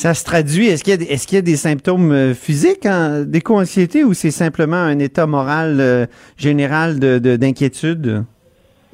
[0.00, 3.22] Ça se traduit, est-ce qu'il y, est qu'il y, a des symptômes euh, physiques hein,
[3.26, 6.06] d'éco-anxiété ou c'est simplement un état moral euh,
[6.38, 8.24] général d'inquiétude?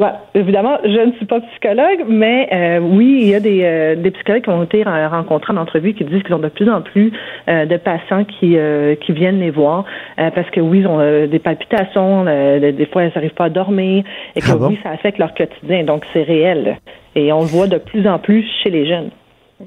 [0.01, 4.11] De, évidemment, je ne suis pas psychologue, mais euh, oui, il y a des, des,
[4.11, 7.13] psychologues qui ont été rencontrés en entrevue qui disent qu'ils ont de plus en plus
[7.47, 8.57] de patients qui,
[9.01, 9.85] qui viennent les voir
[10.17, 14.03] parce que oui, ils ont des palpitations, des fois ils n'arrivent pas à dormir
[14.35, 15.85] et que ah oui, ça affecte leur quotidien.
[15.85, 16.79] Donc c'est réel
[17.15, 19.11] et on le voit de plus en plus chez les jeunes.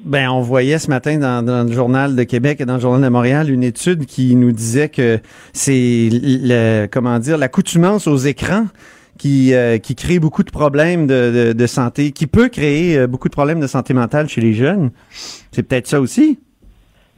[0.03, 3.09] Ben, on voyait ce matin dans, le journal de Québec et dans le journal de
[3.09, 5.19] Montréal une étude qui nous disait que
[5.51, 8.67] c'est le, comment dire l'accoutumance aux écrans
[9.17, 13.29] qui, euh, qui crée beaucoup de problèmes de, de, santé, qui peut créer euh, beaucoup
[13.29, 14.91] de problèmes de santé mentale chez les jeunes.
[15.51, 16.39] C'est peut-être ça aussi.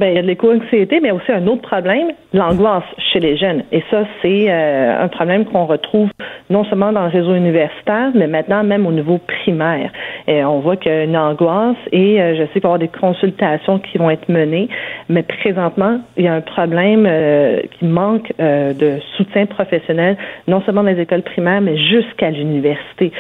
[0.01, 2.83] Ben, il y a de l'éco-anxiété, mais aussi un autre problème, l'angoisse
[3.13, 3.61] chez les jeunes.
[3.71, 6.09] Et ça, c'est euh, un problème qu'on retrouve
[6.49, 9.91] non seulement dans le réseau universitaire, mais maintenant même au niveau primaire.
[10.27, 12.73] Et on voit qu'il y a une angoisse et euh, je sais qu'il va y
[12.73, 14.69] avoir des consultations qui vont être menées,
[15.07, 20.81] mais présentement, il y a un problème euh, qui manque de soutien professionnel, non seulement
[20.81, 23.11] dans les écoles primaires, mais jusqu'à l'université.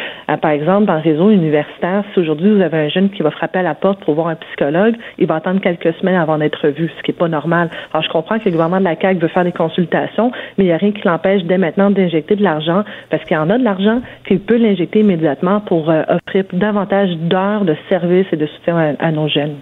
[0.41, 3.59] par exemple, dans le réseau universitaire, si aujourd'hui vous avez un jeune qui va frapper
[3.59, 7.03] à la porte pour voir un psychologue, il va attendre quelques semaines avant d'être ce
[7.03, 7.69] qui n'est pas normal.
[7.93, 10.67] Alors, je comprends que le gouvernement de la CAQ veut faire des consultations, mais il
[10.67, 13.63] n'y a rien qui l'empêche dès maintenant d'injecter de l'argent, parce qu'il en a de
[13.63, 18.95] l'argent, qu'il peut l'injecter immédiatement pour euh, offrir davantage d'heures de services et de soutien
[18.99, 19.55] à nos jeunes.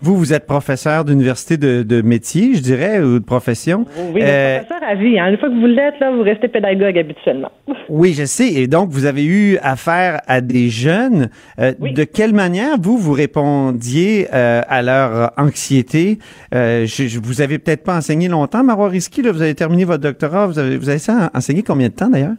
[0.00, 3.86] Vous, vous êtes professeur d'université de, de, métier, je dirais, ou de profession.
[4.12, 5.18] Oui, euh, professeur à vie.
[5.18, 5.30] Hein.
[5.30, 7.50] Une fois que vous l'êtes, là, vous restez pédagogue habituellement.
[7.88, 8.48] oui, je sais.
[8.48, 11.30] Et donc, vous avez eu affaire à des jeunes.
[11.58, 16.18] Euh, de quelle manière, vous, vous répondiez euh, à leur anxiété?
[16.52, 19.22] Je, vous avez peut-être pas enseigné longtemps, Marois Risky.
[19.22, 20.46] Là, vous avez terminé votre doctorat.
[20.46, 22.34] Vous avez, vous avez ça enseigné combien de temps, d'ailleurs?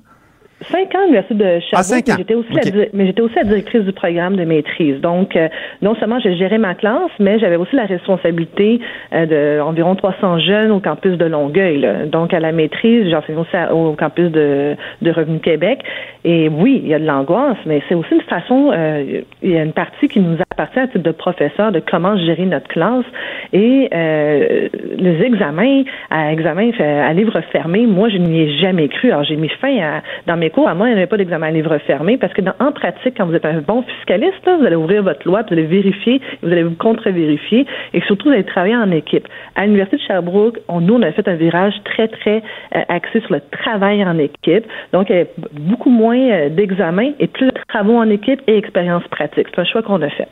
[0.72, 2.10] Cinq ans à l'Université de ah, Sherbrooke.
[2.10, 5.00] Ah, J'étais aussi, la, mais j'étais aussi la directrice du programme de maîtrise.
[5.02, 5.48] Donc, euh,
[5.82, 8.80] non seulement j'ai géré ma classe, mais j'avais aussi la responsabilité
[9.14, 11.88] euh, d'environ 300 jeunes au campus de Longueuil.
[12.08, 15.80] Donc, à la maîtrise, j'enseigne aussi au campus de, de Revenu Québec.
[16.26, 19.58] Et oui, il y a de l'angoisse, mais c'est aussi une façon, euh, il y
[19.58, 23.06] a une partie qui nous appartient à titre de professeur de comment gérer notre classe.
[23.52, 29.12] Et euh, les examens, à examen à livre fermé, moi, je n'y ai jamais cru.
[29.12, 31.52] Alors, j'ai mis fin à, dans mes à moi, il n'y avait pas d'examen à
[31.52, 35.04] livre fermé parce que en pratique, quand vous êtes un bon fiscaliste, vous allez ouvrir
[35.04, 38.92] votre loi, vous allez vérifier, vous allez vous contre-vérifier et surtout, vous allez travailler en
[38.92, 39.28] équipe.
[39.56, 42.44] À l'Université de Sherbrooke, on, nous, on a fait un virage très, très
[42.76, 44.66] euh, axé sur le travail en équipe.
[44.92, 48.58] Donc, il y avait beaucoup moins euh, d'examens et plus de travaux en équipe et
[48.58, 49.48] expériences pratiques.
[49.54, 50.30] C'est un choix qu'on a fait.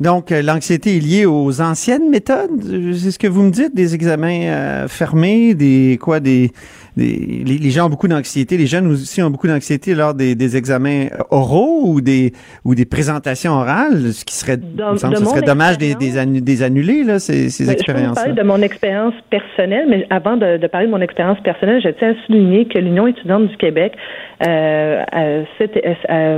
[0.00, 3.94] Donc, euh, l'anxiété est liée aux anciennes méthodes, c'est ce que vous me dites, des
[3.94, 6.52] examens fermés, des quoi, des
[7.00, 11.82] les, gens ont beaucoup d'anxiété, les jeunes aussi ont beaucoup d'anxiété lors des, examens oraux
[11.86, 12.32] ou des
[12.64, 14.58] ou des présentations orales, ce qui serait,
[14.96, 18.18] ce serait dommage des, des, annuler là, ces, ces expériences.
[18.18, 21.80] Je vais parler de mon expérience personnelle, mais avant de, parler de mon expérience personnelle,
[21.82, 24.29] je tiens à souligner que l'Union étudiante du Québec, euh, euh,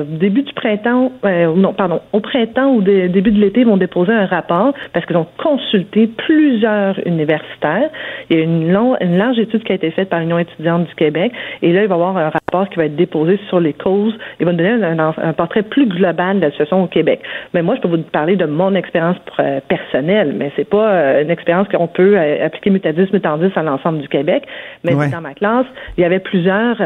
[0.05, 4.27] début du printemps, euh, non, pardon, au printemps ou début de l'été, vont déposer un
[4.27, 7.91] rapport parce qu'ils ont consulté plusieurs universitaires.
[8.31, 10.95] Il y a une, une large étude qui a été faite par l'Union étudiante du
[10.95, 11.33] Québec.
[11.63, 14.17] Et là, il va y avoir un rapport qui va être déposé sur les causes.
[14.41, 17.21] Il va nous donner un, portrait plus global de la situation au Québec.
[17.55, 21.23] Mais moi, je peux vous parler de mon expérience euh, personnelle, mais c'est pas euh,
[21.23, 24.45] une expérience qu'on peut euh, appliquer mutadis mutandis à l'ensemble du Québec.
[24.85, 26.77] Mais dans ma classe, il y avait plusieurs,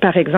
[0.00, 0.33] par exemple,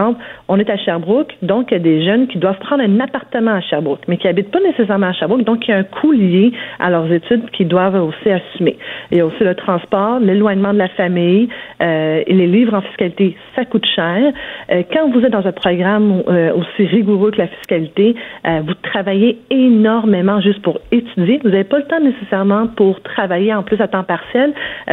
[0.49, 3.53] on est à Sherbrooke, donc il y a des jeunes qui doivent prendre un appartement
[3.53, 6.13] à Sherbrooke, mais qui habitent pas nécessairement à Sherbrooke, donc il y a un coût
[6.13, 8.77] lié à leurs études qu'ils doivent aussi assumer.
[9.11, 11.49] Il y a aussi le transport, l'éloignement de la famille,
[11.83, 14.33] euh, les livres en fiscalité, ça coûte cher.
[14.71, 19.39] Euh, quand vous êtes dans un programme euh, aussi rigoureux que la fiscalité, vous travaillez
[19.51, 21.41] énormément juste pour étudier.
[21.43, 24.53] Vous n'avez pas le temps nécessairement pour travailler en plus à temps partiel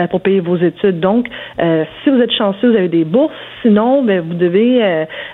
[0.09, 0.99] pour payer vos études.
[0.99, 3.33] Donc, si vous êtes chanceux, vous avez des bourses.
[3.61, 4.81] Sinon, ben, vous devez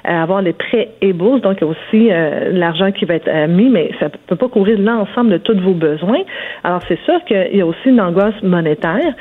[0.03, 1.41] avoir les prêts et bourses.
[1.41, 4.47] Donc, il y a aussi l'argent qui va être mis, mais ça ne peut pas
[4.47, 6.21] couvrir l'ensemble de tous vos besoins.
[6.63, 9.13] Alors, c'est sûr qu'il y a aussi une angoisse monétaire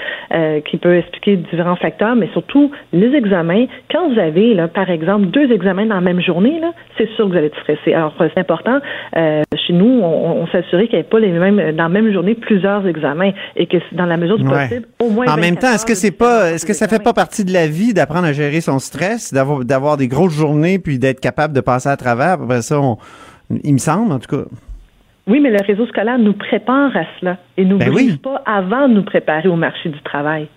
[0.64, 5.26] qui peut expliquer différents facteurs, mais surtout les examens, quand vous avez, là, par exemple,
[5.26, 7.94] deux examens dans la même journée, là, c'est sûr que vous allez être stressé.
[7.94, 8.78] Alors, c'est important.
[9.16, 12.12] Euh, chez nous, on, on s'assurait qu'il n'y ait pas les mêmes, dans la même
[12.12, 14.68] journée plusieurs examens et que dans la mesure du Ouais.
[14.68, 15.26] possible, au moins.
[15.26, 17.52] En même 24 temps, est-ce que c'est pas, est-ce que ça fait pas partie de
[17.52, 21.60] la vie d'apprendre à gérer son stress, d'avoir, d'avoir des journées puis d'être capable de
[21.60, 22.32] passer à travers?
[22.42, 22.98] Après ça, on-
[23.64, 24.44] il me semble, en tout cas.
[25.26, 28.16] Oui, mais le réseau scolaire nous prépare à cela et nous Ben brise oui.
[28.18, 30.48] pas avant de nous préparer au marché du travail.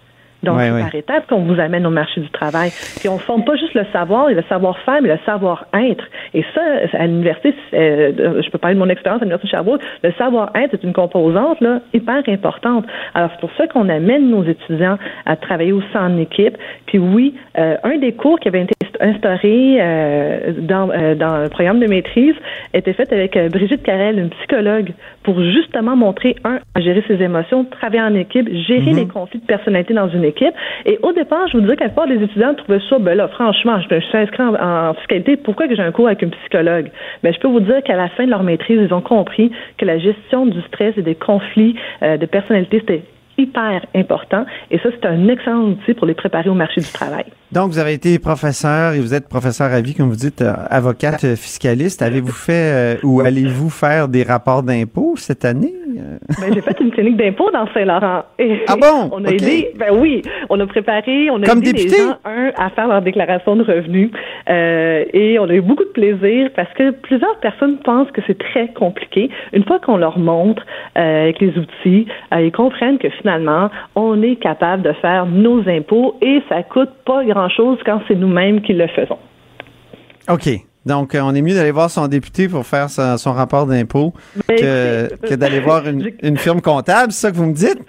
[0.44, 2.72] Donc, Ouais, par étapes qu'on vous amène au marché du travail.
[3.00, 6.04] Puis on forme pas juste le savoir et le savoir-faire, mais le savoir-être.
[6.34, 6.62] Et ça,
[6.94, 10.74] à l'université, euh, je peux parler de mon expérience à l'université de Sherbrooke, le savoir-être
[10.74, 12.86] est une composante là hyper importante.
[13.14, 16.58] Alors c'est pour ça qu'on amène nos étudiants à travailler aussi en équipe.
[16.88, 21.80] Puis oui, euh, un des cours qui avait été instauré euh, dans, dans le programme
[21.80, 22.36] de maîtrise
[22.74, 24.92] était fait avec Brigitte Carrel, une psychologue,
[25.24, 28.96] pour justement montrer, un, à gérer ses émotions, travailler en équipe, gérer Mhm.
[28.96, 30.31] les conflits de personnalité dans une équipe.
[30.86, 33.28] Et au départ, je vous disais qu'à la plupart des étudiants trouvaient ça, ben là,
[33.28, 36.32] franchement, je, je suis inscrit en, en fiscalité, pourquoi que j'ai un cours avec une
[36.32, 36.92] psychologue?
[37.24, 39.86] Ben, je peux vous dire qu'à la fin de leur maîtrise, ils ont compris que
[39.86, 43.04] la gestion du stress et des conflits euh, de personnalité, c'était
[43.42, 44.46] hyper important.
[44.70, 47.26] Et ça, c'est un excellent outil pour les préparer au marché du travail.
[47.52, 50.54] Donc, vous avez été professeur et vous êtes professeur à vie, comme vous dites, euh,
[50.70, 52.02] avocate euh, fiscaliste.
[52.02, 55.74] Avez-vous fait euh, ou allez-vous faire des rapports d'impôts cette année?
[56.40, 58.24] Ben, j'ai fait une clinique d'impôt dans Saint-Laurent.
[58.68, 59.10] Ah bon?
[59.12, 61.98] On a aidé, ben oui, on a préparé, on a Comme aidé député?
[61.98, 64.10] les gens, un, à faire leur déclaration de revenus.
[64.50, 68.38] Euh, et on a eu beaucoup de plaisir parce que plusieurs personnes pensent que c'est
[68.38, 69.30] très compliqué.
[69.54, 70.64] Une fois qu'on leur montre
[70.98, 73.31] euh, avec les outils, ils comprennent que finalement,
[73.96, 78.62] on est capable de faire nos impôts et ça coûte pas grand-chose quand c'est nous-mêmes
[78.62, 79.20] qui le faisons.
[80.30, 80.50] OK.
[80.86, 84.14] Donc, euh, on est mieux d'aller voir son député pour faire sa- son rapport d'impôt
[84.48, 87.80] Ben, que, d'aller voir une, une firme comptable, c'est ça que vous me dites?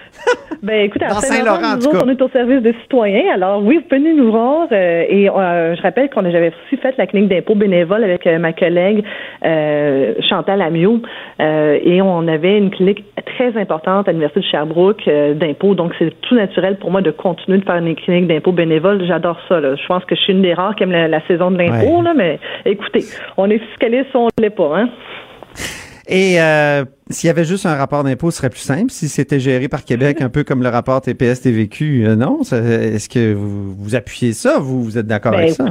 [0.63, 3.35] Ben écoute, à Dans Saint-Laurent, Saint-Laurent, en nous autres, on est au service des citoyens.
[3.35, 4.69] Alors oui, vous venez nous voir.
[4.71, 8.25] euh, et euh, je rappelle qu'on a- j'avais aussi fait la clinique d'impôt bénévole avec
[8.29, 9.03] euh, ma collègue
[9.45, 11.01] euh, Chantal Amiot.
[11.41, 13.03] euh, et on avait une clinique
[13.37, 15.75] très importante à l'Université de Sherbrooke euh, d'impôt.
[15.75, 19.05] Donc c'est tout naturel pour moi de continuer de faire une clinique d'impôt bénévole.
[19.05, 19.59] J'adore ça.
[19.59, 19.75] Là.
[19.75, 21.97] Je pense que je suis une des rares qui aime la, la saison de l'impôt.
[21.99, 22.05] Ouais.
[22.05, 22.39] là, Mais
[22.83, 23.05] écoutez,
[23.37, 24.79] on est fiscaliste, on ne l'est pas.
[24.79, 24.91] Hein?
[26.09, 28.91] Et euh, s'il y avait juste un rapport d'impôt, ce serait plus simple.
[28.91, 32.43] Si c'était géré par Québec, un peu comme le rapport TPS-TVQ, euh, non?
[32.43, 34.59] Ça- Est-ce que vous, vous appuyez ça?
[34.61, 35.65] Vous, vous êtes d'accord Ben, avec ça?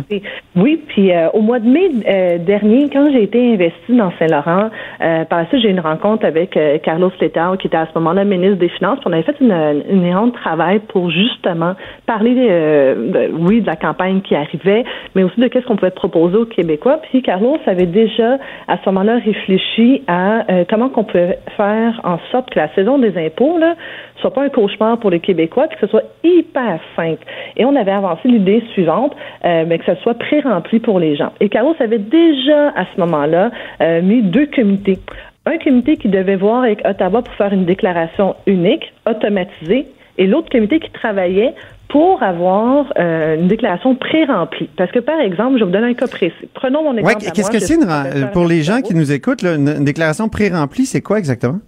[0.55, 4.69] oui, puis euh, au mois de mai euh, dernier, quand j'ai été investie dans Saint-Laurent,
[4.99, 8.23] par la suite, j'ai eu une rencontre avec Carlos Letao, qui était à ce moment-là
[8.23, 8.99] ministre des Finances.
[8.99, 9.51] Puis on avait fait une,
[9.89, 11.73] une de travail pour justement
[12.05, 14.83] parler, de- oui, de la campagne qui arrivait,
[15.15, 16.99] mais aussi de qu'est-ce qu'on pouvait proposer aux Québécois.
[17.09, 22.49] Puis Carlos avait déjà, à ce moment-là, réfléchi à comment qu'on pouvait faire en sorte
[22.49, 23.75] que la saison des impôts, là,
[24.19, 27.23] soit pas un cauchemar pour les Québécois, puis que ce soit hyper simple.
[27.57, 29.15] Et on avait avancé l'idée suivante,
[29.45, 31.31] euh, ben, que ce soit pré-rempli pour les gens.
[31.39, 34.99] Et Carlos avait déjà, à ce moment-là, euh, mis deux comités.
[35.45, 40.49] Un comité qui devait voir avec Ottawa pour faire une déclaration unique, automatisée, et l'autre
[40.49, 41.53] comité qui travaillait
[41.91, 44.69] pour avoir euh, une déclaration pré-remplie.
[44.77, 46.47] Parce que, par exemple, je vais vous donner un cas précis.
[46.53, 47.25] Prenons mon exemple.
[47.33, 51.01] Qu'est-ce que c'est une pour les gens qui nous écoutent, là, une, déclaration pré-remplie, c'est
[51.01, 51.59] quoi exactement?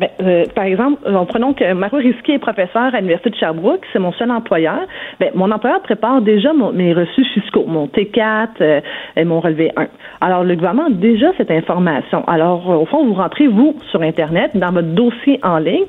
[0.00, 3.98] Ben, euh, par exemple, prenons que Mario Risky est professeur à l'Université de Sherbrooke, c'est
[3.98, 4.80] mon seul employeur.
[5.20, 8.80] Ben, mon employeur prépare déjà mon- mes reçus fiscaux, mon T4 euh,
[9.16, 9.86] et mon relevé 1.
[10.20, 12.26] Alors, le gouvernement a déjà cette information.
[12.26, 15.84] Alors, euh, au fond, vous rentrez, vous, sur Internet, dans votre dossier en ligne.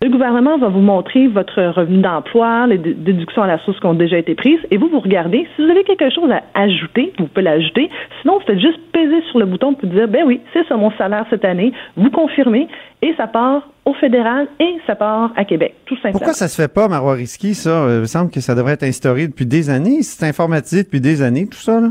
[0.00, 3.86] Le gouvernement va vous montrer votre revenu d'emploi, les dé- déductions à la source qui
[3.86, 5.44] ont déjà été prises, et vous, vous regardez.
[5.56, 7.90] Si vous avez quelque chose à ajouter, vous pouvez l'ajouter.
[8.22, 10.92] Sinon, vous faites juste peser sur le bouton pour dire, ben oui, c'est ça mon
[10.92, 11.72] salaire cette année.
[11.96, 12.68] Vous confirmez,
[13.02, 16.12] et ça part au fédéral et ça part à Québec, tout simplement.
[16.12, 17.70] Pourquoi ça se fait pas, Marois Risky, ça?
[17.70, 20.02] Euh, Il me semble que ça devrait être instauré depuis des années.
[20.02, 21.88] C'est informatisé depuis des années, tout ça, là?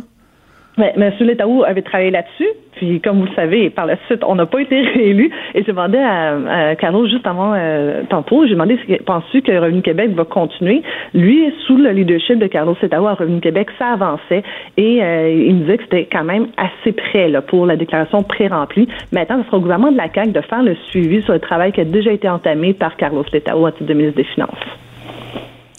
[0.78, 1.12] Mais M.
[1.20, 4.62] Letaou avait travaillé là-dessus, puis comme vous le savez, par la suite, on n'a pas
[4.62, 5.32] été réélu.
[5.56, 9.82] Et j'ai demandé à, à Carlos juste avant euh, tantôt, j'ai demandé penses-tu que Revenu
[9.82, 10.84] Québec va continuer?
[11.13, 14.44] Lui, sous le leadership de Carlos Letaou à Revenu Québec, ça avançait
[14.78, 18.22] et euh, il me disait que c'était quand même assez près là, pour la déclaration
[18.22, 18.88] pré-remplie.
[19.12, 21.72] Maintenant, ce sera au gouvernement de la CAQ de faire le suivi sur le travail
[21.72, 24.87] qui a déjà été entamé par Carlos Letaou à titre de ministre des Finances.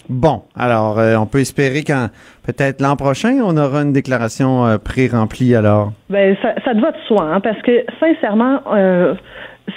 [0.09, 2.07] Bon, alors, euh, on peut espérer qu'en
[2.43, 5.93] peut-être l'an prochain, on aura une déclaration euh, pré-remplie, alors.
[6.09, 9.13] Ben, ça, ça te va de soi, hein, parce que sincèrement, euh,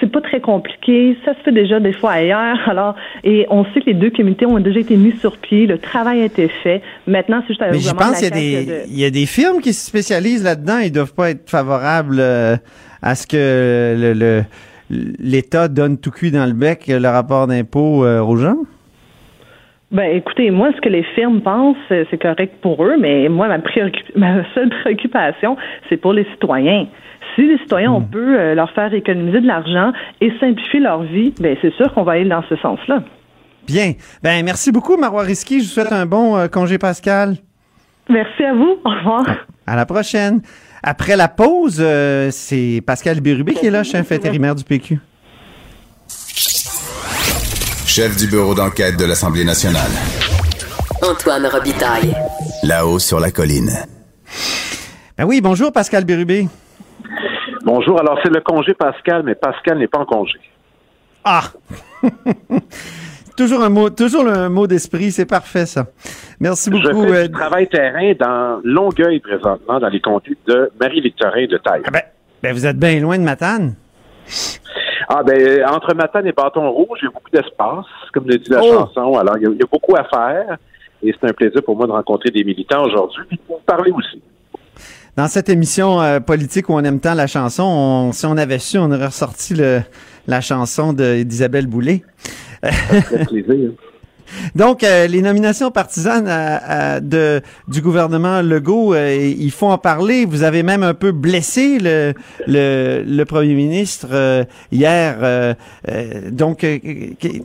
[0.01, 1.19] c'est pas très compliqué.
[1.27, 2.57] Ça se fait déjà des fois ailleurs.
[2.67, 5.67] Alors, et on sait que les deux comités ont déjà été mis sur pied.
[5.67, 6.81] Le travail a été fait.
[7.07, 9.27] Maintenant, c'est juste à Mais j'y pense, il y, a des, il y a des
[9.27, 10.79] firmes qui se spécialisent là-dedans.
[10.79, 12.57] Ils doivent pas être favorables euh,
[13.03, 14.45] à ce que le, le-
[15.19, 18.57] l'État donne tout cuit dans le bec le rapport d'impôt euh, aux gens.
[19.93, 23.47] Ben, écoutez, moi, ce que les firmes pensent, euh, c'est correct pour eux, mais moi,
[23.49, 23.59] ma,
[24.17, 25.57] ma seule préoccupation,
[25.89, 26.87] c'est pour les citoyens.
[27.35, 28.11] Si les citoyens, on Hmm.
[28.11, 32.03] peut euh, leur faire économiser de l'argent et simplifier leur vie, ben, c'est sûr qu'on
[32.05, 33.03] va aller dans ce sens-là.
[33.67, 33.93] Bien.
[34.23, 35.61] Ben, merci beaucoup, Marois Risky.
[35.61, 37.37] Je vous souhaite un bon euh, congé pascal.
[38.09, 38.77] Merci à vous.
[38.85, 39.25] Au revoir.
[39.67, 40.41] À la prochaine.
[40.83, 44.99] Après la pause, euh, c'est Pascal Bérubé qui est là, chef intérimaire du PQ.
[47.95, 49.91] Chef du bureau d'enquête de l'Assemblée nationale.
[51.03, 52.15] Antoine Robitaille.
[52.63, 53.69] Là-haut sur la colline.
[55.19, 56.49] Ben oui, bonjour Pascal Bérubé.
[57.67, 60.39] Bonjour, alors c'est le congé Pascal, mais Pascal n'est pas en congé.
[61.23, 61.43] Ah!
[63.37, 65.85] toujours un mot, toujours un mot d'esprit, c'est parfait ça.
[66.41, 67.07] Merci Je beaucoup.
[67.09, 71.83] fais euh, du travail terrain dans Longueuil présentement, dans les comtés de Marie-Victorin de Taille.
[71.93, 72.01] ben,
[72.43, 73.75] ben, vous êtes bien loin de Matane.
[75.15, 78.49] Ah ben, entre Matane et Bâton Rouge, il y a beaucoup d'espace, comme le dit
[78.51, 78.73] la Oh!
[78.73, 79.15] chanson.
[79.19, 80.57] Alors, il y, a, il y a beaucoup à faire.
[81.03, 83.91] Et c'est un plaisir pour moi de rencontrer des militants aujourd'hui, puis de vous parler
[83.91, 84.23] aussi.
[85.17, 88.59] Dans cette émission euh, politique où on aime tant la chanson, on- si on avait
[88.61, 89.81] su, on aurait ressorti le,
[90.27, 92.03] la chanson d'Isabelle Boulay.
[92.63, 93.71] Ça fait plaisir.
[94.55, 99.79] Donc, euh, les nominations partisanes euh, euh, de, du gouvernement Legault, euh, il faut en
[99.79, 100.27] parler.
[100.27, 102.15] Vous avez même un peu blessé le,
[102.47, 105.17] le, le premier ministre euh, hier.
[105.23, 105.55] euh,
[106.31, 106.67] donc,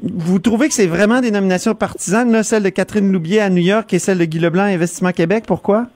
[0.04, 3.64] vous trouvez que c'est vraiment des nominations partisanes, là, celle de Catherine Loubier à New
[3.64, 5.44] York et celle de Guy Leblanc à Investissement Québec?
[5.48, 5.88] Pourquoi?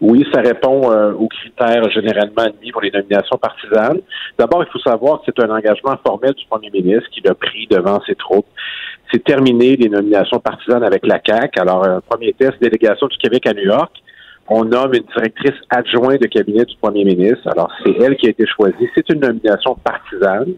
[0.00, 3.98] Oui, ça répond euh, aux critères généralement admis pour les nominations partisanes.
[4.38, 7.66] D'abord, il faut savoir que c'est un engagement formel du premier ministre qui l'a pris
[7.70, 8.46] devant ses troupes.
[9.12, 11.58] C'est terminé les nominations partisanes avec la CAC.
[11.58, 13.92] Alors, un premier test, délégation du Québec à New York.
[14.48, 17.48] On nomme une directrice adjointe de cabinet du premier ministre.
[17.48, 18.88] Alors, c'est elle qui a été choisie.
[18.94, 20.54] C'est une nomination partisane.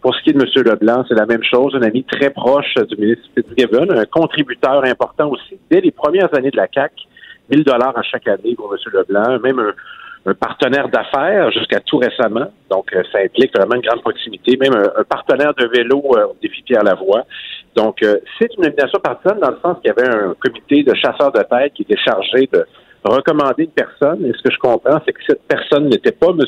[0.00, 0.64] Pour ce qui est de M.
[0.64, 1.74] Leblanc, c'est la même chose.
[1.74, 6.50] Un ami très proche du ministre Fitzgibbon, un contributeur important aussi dès les premières années
[6.50, 6.92] de la CAC.
[7.50, 8.78] 1000 dollars à chaque année pour M.
[8.92, 9.72] Leblanc, même
[10.26, 12.50] un, partenaire d'affaires jusqu'à tout récemment.
[12.70, 16.28] Donc, euh, ça implique vraiment une grande proximité, même un, un partenaire de vélo euh,
[16.28, 17.24] au défi Pierre Lavoie.
[17.74, 20.94] Donc, euh, c'est une nomination partisane dans le sens qu'il y avait un comité de
[20.94, 22.64] chasseurs de tête qui était chargé de
[23.04, 24.24] recommander une personne.
[24.24, 26.40] Et ce que je comprends, c'est que cette personne n'était pas M.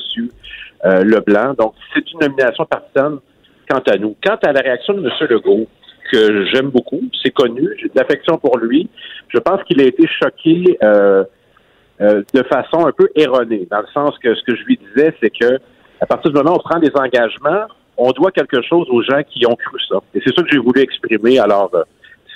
[0.84, 1.54] Euh, Leblanc.
[1.54, 3.18] Donc, c'est une nomination partisane
[3.68, 4.16] quant à nous.
[4.24, 5.10] Quant à la réaction de M.
[5.30, 5.66] Legault,
[6.12, 8.88] que j'aime beaucoup, c'est connu, j'ai de l'affection pour lui.
[9.28, 11.24] Je pense qu'il a été choqué euh,
[12.00, 15.14] euh, de façon un peu erronée, dans le sens que ce que je lui disais,
[15.20, 15.58] c'est que
[16.00, 19.22] à partir du moment où on prend des engagements, on doit quelque chose aux gens
[19.30, 19.96] qui ont cru ça.
[20.14, 21.38] Et c'est ça que j'ai voulu exprimer.
[21.38, 21.82] Alors, euh,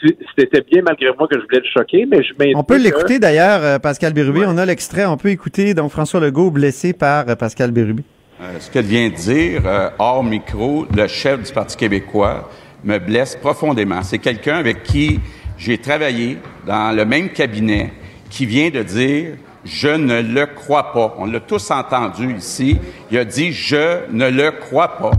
[0.03, 3.18] si- c'était bien malgré moi que je voulais le choquer, mais je On peut l'écouter
[3.18, 4.42] d'ailleurs, euh, Pascal Bérubé.
[4.46, 5.07] On a l'extrait.
[5.07, 8.03] On peut écouter donc François Legault blessé par euh, Pascal Bérubé.
[8.40, 12.49] Euh, ce qu'elle vient de dire, euh, hors micro, le chef du Parti québécois
[12.85, 14.03] me blesse profondément.
[14.03, 15.20] C'est quelqu'un avec qui
[15.59, 17.92] j'ai travaillé dans le même cabinet
[18.31, 19.35] qui vient de dire
[19.66, 21.14] je ne le crois pas.
[21.18, 22.79] On l'a tous entendu ici.
[23.11, 25.11] Il a dit je ne le crois pas.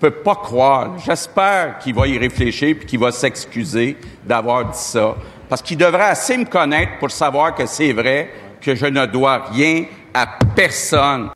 [0.00, 0.96] Je peux pas croire.
[1.04, 5.14] J'espère qu'il va y réfléchir puis qu'il va s'excuser d'avoir dit ça.
[5.46, 8.30] Parce qu'il devrait assez me connaître pour savoir que c'est vrai
[8.62, 9.84] que je ne dois rien
[10.14, 11.28] à personne.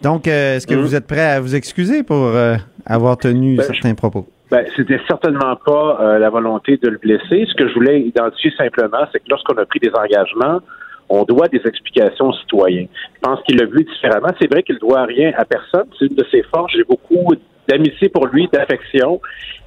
[0.00, 3.96] Donc, euh, est-ce que vous êtes prêt à vous excuser pour euh, avoir tenu certains
[3.96, 4.28] propos?
[4.48, 7.46] Ben, c'était certainement pas euh, la volonté de le blesser.
[7.48, 10.60] Ce que je voulais identifier simplement, c'est que lorsqu'on a pris des engagements,
[11.08, 12.86] on doit des explications aux citoyens.
[13.14, 14.28] Je pense qu'il l'a vu différemment.
[14.40, 15.86] C'est vrai qu'il ne doit rien à personne.
[15.98, 16.72] C'est une de ses forces.
[16.72, 17.34] J'ai beaucoup
[17.68, 19.20] d'amitié pour lui, d'affection.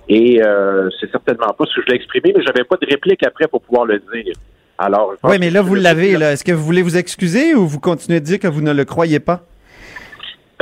[0.07, 3.23] Et euh, c'est certainement pas ce que je voulais exprimer, mais j'avais pas de réplique
[3.25, 4.33] après pour pouvoir le dire.
[4.77, 6.17] Alors, Oui, mais là, vous l'avez.
[6.17, 6.31] là.
[6.31, 8.85] Est-ce que vous voulez vous excuser ou vous continuez de dire que vous ne le
[8.85, 9.41] croyez pas?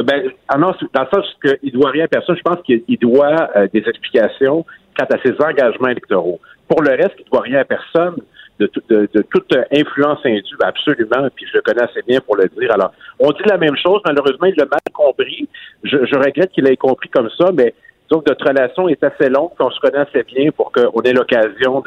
[0.03, 2.99] Ben, ah non, dans le sens qu'il doit rien à personne, je pense qu'il il
[2.99, 4.65] doit euh, des explications
[4.97, 6.39] quant à ses engagements électoraux.
[6.67, 8.15] Pour le reste, il ne doit rien à personne
[8.59, 12.19] de, tout- de- de toute euh, influence indue, absolument, puis je le connais assez bien
[12.21, 12.71] pour le dire.
[12.71, 15.47] Alors, on dit la même chose, malheureusement, il l'a mal compris.
[15.83, 17.73] Je, je regrette qu'il ait compris comme ça, mais
[18.09, 21.83] donc notre relation est assez longue, qu'on se connaît assez bien pour qu'on ait l'occasion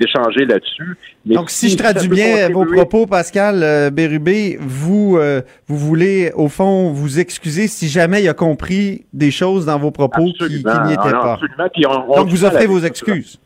[0.00, 0.96] d'échanger là-dessus.
[1.24, 6.30] Donc, si je traduis bien vos contribuer- propos, Pascal euh, Bérubé, vous, euh, vous voulez,
[6.36, 10.48] au fond, vous excuser si jamais il a compris des choses dans vos propos qui,
[10.48, 10.58] qui n'y
[10.92, 11.32] étaient non, pas.
[11.34, 11.68] absolument.
[11.74, 13.40] Puis on- on Donc, vous offrez vos excuses.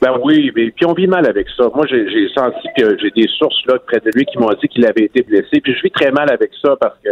[0.00, 1.70] Ben oui, mais puis on vit mal avec ça.
[1.74, 4.84] Moi, j'ai senti que j'ai des sources là près de lui qui m'ont dit qu'il
[4.86, 5.60] avait été blessé.
[5.60, 7.10] Puis je vis très mal avec ça parce que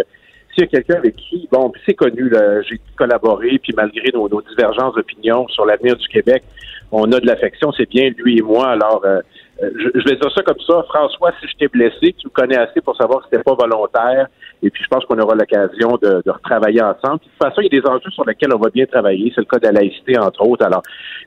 [0.53, 2.31] s'il y a quelqu'un avec qui, bon, c'est connu,
[2.69, 6.45] j'ai collaboré, puis malgré nos, nos divergences d'opinion sur l'avenir du Québec,
[6.93, 8.69] on a de l'affection, c'est bien lui et moi.
[8.69, 9.21] Alors, euh,
[9.63, 10.85] euh, je, je vais dire ça comme ça.
[10.89, 14.29] François, si je t'ai blessé, tu me connais assez pour savoir que c'était pas volontaire
[14.65, 17.19] Et puis, je pense qu'on aura l'occasion de, retravailler ensemble.
[17.19, 19.31] de toute façon, il y a des enjeux sur lesquels on va bien travailler.
[19.35, 20.65] C'est le cas de la laïcité, entre autres.
[20.65, 20.83] Alors,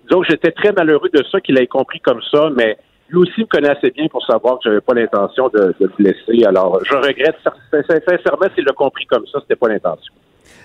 [0.09, 2.77] disons que j'étais très malheureux de ça, qu'il ait compris comme ça, mais
[3.09, 5.91] lui aussi me connaît assez bien pour savoir que j'avais pas l'intention de, de le
[5.97, 6.45] blesser.
[6.45, 7.37] Alors, je regrette
[7.71, 10.13] sincèrement s'il l'a compris comme ça, c'était pas l'intention.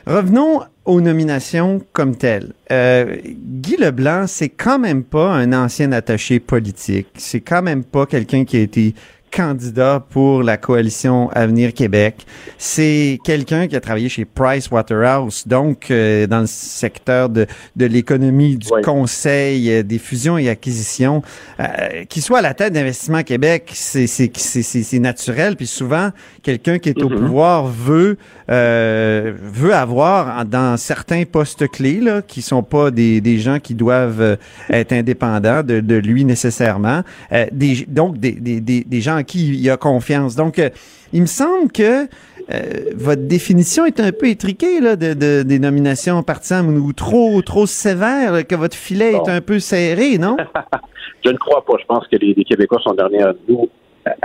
[0.07, 2.55] Revenons aux nominations comme telles.
[2.73, 7.09] Euh, Guy Leblanc, c'est quand même pas un ancien attaché politique.
[7.15, 8.95] C'est quand même pas quelqu'un qui a été
[9.33, 12.27] candidat pour la coalition Avenir Québec.
[12.59, 17.87] C'est quelqu'un qui a travaillé chez Price Waterhouse, donc euh, dans le secteur de, de
[17.87, 21.23] l'économie, du conseil, euh, des fusions et acquisitions.
[21.59, 25.57] Euh, qui soit à la tête d'Investissement Québec, c'est c'est naturel.
[25.57, 26.11] Puis souvent,
[26.43, 27.17] quelqu'un qui est au mm-hmm.
[27.17, 28.19] pouvoir veut
[28.51, 33.75] euh, veut avoir dans certains postes clés là, qui sont pas des, des gens qui
[33.75, 34.37] doivent
[34.69, 37.03] être indépendants de, de lui nécessairement.
[37.51, 40.37] des, donc des, des, des gens qui il a confiance.
[40.37, 40.71] Donc, euh,
[41.13, 42.07] il me semble que
[42.51, 47.67] euh, votre définition est un peu étriquée là, de, des nominations partisanes ou trop trop
[47.67, 50.37] sévère, que votre filet est un peu serré, non?
[51.25, 51.75] Je ne crois pas.
[51.81, 53.69] Je pense que les, Québécois sont derniers à nous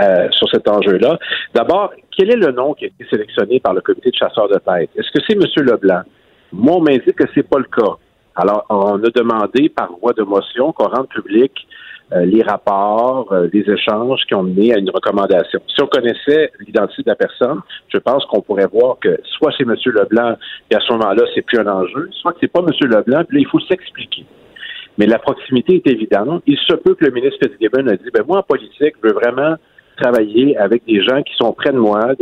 [0.00, 1.18] euh, sur cet enjeu-là.
[1.54, 4.58] D'abord, quel est le nom qui a été sélectionné par le comité de chasseurs de
[4.58, 4.90] tête?
[4.96, 5.64] Est-ce que c'est M.
[5.64, 6.02] Leblanc?
[6.52, 7.96] Moi, on m'indique que c'est pas le cas.
[8.34, 11.52] Alors, on a demandé par voie de motion qu'on rende public
[12.12, 15.60] les rapports, euh, les échanges qui ont mené à une recommandation.
[15.68, 17.60] Si on connaissait l'identité de la personne,
[17.92, 19.74] je pense qu'on pourrait voir que soit c'est M.
[19.86, 20.36] Leblanc,
[20.70, 22.68] et à ce moment-là, c'est plus un enjeu, soit que c'est pas M.
[22.80, 24.24] Leblanc, puis là, il faut s'expliquer.
[24.96, 26.42] Mais la proximité est évidente.
[26.46, 29.14] Il se peut que le ministre Fitzgibbon a dit, ben moi, en politique, je veux
[29.14, 29.54] vraiment
[29.96, 32.14] travailler avec des gens qui sont près de moi,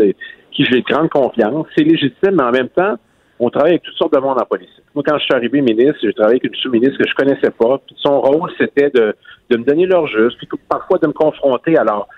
[0.51, 1.67] qui j'ai grande confiance.
[1.77, 2.97] C'est légitime, mais en même temps,
[3.39, 4.73] on travaille avec toutes sortes de monde en politique.
[4.95, 7.81] Moi, quand je suis arrivé ministre, j'ai travaillé avec une sous-ministre que je connaissais pas.
[7.97, 9.15] son rôle, c'était de,
[9.51, 11.77] de me donner leur juste, puis parfois de me confronter.
[11.77, 12.09] Alors,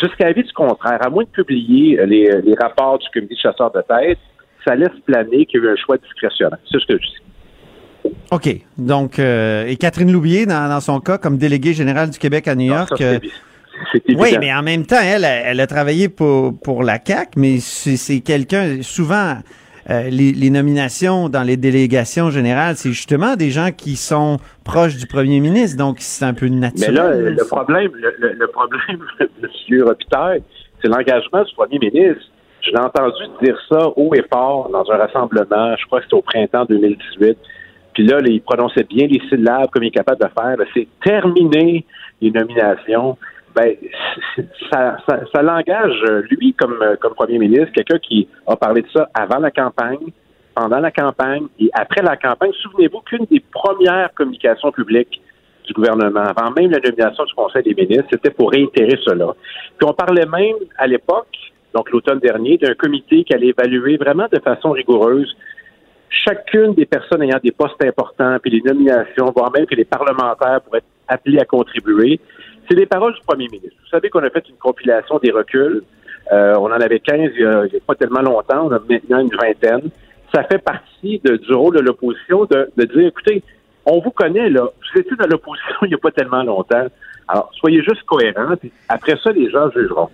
[0.00, 3.40] jusqu'à avis du contraire, à moins de publier euh, les, les rapports du comité de
[3.40, 4.18] chasseurs de tête,
[4.66, 6.58] ça laisse planer qu'il y a eu un choix discrétionnaire.
[6.70, 8.14] C'est ce que je dis.
[8.30, 8.48] OK.
[8.78, 12.54] Donc, euh, et Catherine Loubier, dans, dans, son cas, comme déléguée générale du Québec à
[12.54, 13.00] New York.
[13.00, 13.18] Euh,
[14.08, 18.20] oui, mais en même temps, elle, elle a travaillé pour, pour la CAC, mais c'est
[18.20, 19.38] quelqu'un, souvent,
[19.90, 25.06] euh, les, nominations dans les délégations générales, c'est justement des gens qui sont proches du
[25.06, 26.94] premier ministre, donc c'est un peu naturel.
[26.94, 29.82] Mais là, le problème, le, problème, M.
[29.82, 30.42] Robitaille,
[30.80, 32.24] c'est l'engagement du premier ministre.
[32.62, 36.16] Je l'ai entendu dire ça haut et fort dans un rassemblement, je crois que c'était
[36.16, 37.36] au printemps 2018.
[37.92, 40.56] Puis là, il prononçait bien les syllabes comme il est capable de faire.
[40.72, 41.84] C'est terminer
[42.22, 43.18] les nominations
[43.54, 43.76] ben,
[44.70, 46.00] ça, ça, ça l'engage,
[46.30, 50.12] lui, comme, comme premier ministre, quelqu'un qui a parlé de ça avant la campagne,
[50.54, 52.52] pendant la campagne et après la campagne.
[52.62, 55.20] Souvenez-vous qu'une des premières communications publiques
[55.66, 59.34] du gouvernement, avant même la nomination du Conseil des ministres, c'était pour réitérer cela.
[59.78, 61.34] Puis on parlait même à l'époque,
[61.74, 65.34] donc l'automne dernier, d'un comité qui allait évaluer vraiment de façon rigoureuse
[66.26, 70.60] chacune des personnes ayant des postes importants, puis les nominations, voire même que les parlementaires
[70.62, 72.20] pourraient être appelés à contribuer.
[72.68, 73.76] C'est les paroles du premier ministre.
[73.82, 75.82] Vous savez qu'on a fait une compilation des reculs.
[76.32, 79.36] Euh, on en avait 15 il n'y a, pas tellement longtemps, on a maintenant une
[79.36, 79.90] vingtaine.
[80.34, 83.42] Ça fait partie de, du rôle de l'opposition de, de, dire, écoutez,
[83.84, 84.62] on vous connaît, là.
[84.62, 86.86] Vous étiez dans l'opposition il n'y a pas tellement longtemps.
[87.28, 90.08] Alors, soyez juste cohérents, puis après ça, les gens jugeront.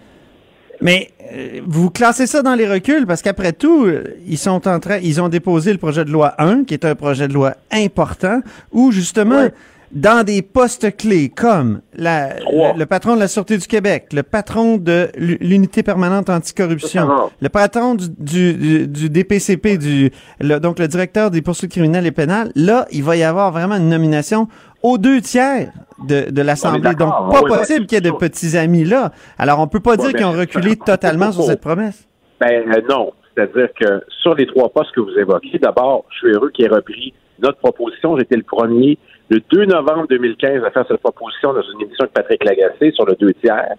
[0.80, 3.86] Mais euh, vous classez ça dans les reculs parce qu'après tout,
[4.26, 6.94] ils sont en train, ils ont déposé le projet de loi 1, qui est un
[6.94, 8.40] projet de loi important,
[8.72, 9.48] où justement,
[9.92, 12.36] dans des postes clés comme la,
[12.76, 17.96] le, patron de la Sûreté du Québec, le patron de l'unité permanente anticorruption, le patron
[17.96, 18.08] du,
[18.54, 23.16] du, du DPCP, du, donc le directeur des poursuites criminelles et pénales, là, il va
[23.16, 24.48] y avoir vraiment une nomination
[24.82, 25.72] aux deux tiers
[26.06, 26.94] de, de l'Assemblée.
[26.94, 29.12] Donc, pas possible qu'il y ait de petits amis là.
[29.38, 32.06] Alors, on peut pas dire qu'ils ont reculé totalement sur cette promesse.
[32.40, 33.12] Ben euh, non.
[33.34, 36.68] C'est-à-dire que sur les trois postes que vous évoquez, d'abord, je suis heureux qu'il ait
[36.68, 38.18] repris notre proposition.
[38.18, 38.98] J'étais le premier
[39.30, 43.06] le 2 novembre 2015 à faire cette proposition dans une émission de Patrick Lagacé sur
[43.06, 43.74] le deux tiers.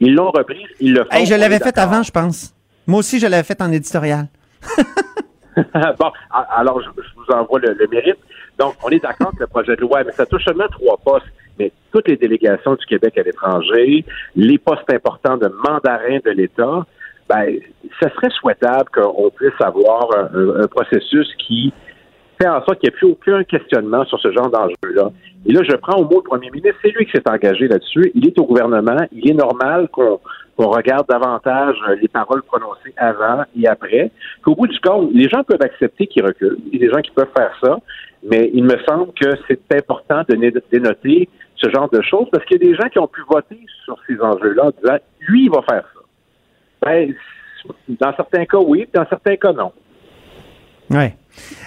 [0.00, 1.24] Ils l'ont reprise, ils le font.
[1.24, 2.54] je l'avais fait avant, je pense.
[2.86, 4.26] Moi aussi, je l'avais fait en éditorial.
[5.98, 8.16] bon, alors je, vous envoie le, mérite.
[8.58, 11.26] Donc, on est d'accord que le projet de loi, mais ça touche seulement trois postes.
[11.58, 16.84] Mais toutes les délégations du Québec à l'étranger, les postes importants de mandarin de l'État,
[17.28, 17.58] ben,
[18.00, 21.72] ça serait souhaitable qu'on puisse avoir un processus qui
[22.40, 25.10] fait en sorte qu'il n'y ait plus aucun questionnement sur ce genre d'enjeu-là.
[25.46, 28.10] Et là, je prends au mot le premier ministre, c'est lui qui s'est engagé là-dessus.
[28.14, 28.96] Il est au gouvernement.
[29.12, 30.18] Il est normal qu'on
[30.58, 34.10] regarde davantage euh, les paroles prononcées avant et après.
[34.42, 36.58] Qu'au bout du compte, les gens peuvent accepter qu'ils reculent.
[36.72, 37.78] Il y a des gens qui peuvent faire ça.
[38.22, 40.34] Mais il me semble que c'est important de
[40.72, 43.60] dénoter ce genre de choses parce qu'il y a des gens qui ont pu voter
[43.84, 46.00] sur ces enjeux-là en disant, lui, il va faire ça.
[46.82, 47.14] Ben,
[47.88, 49.72] Dans certains cas, oui, dans certains cas, non.
[50.90, 51.14] Ouais.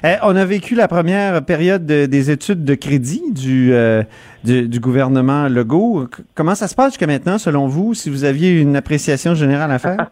[0.03, 4.03] Eh, on a vécu la première période de- des études de crédit du, euh,
[4.43, 6.07] du, gouvernement Legault.
[6.36, 9.80] Comment ça se passe jusqu'à maintenant, selon vous, si vous aviez une appréciation générale à
[9.80, 9.97] faire?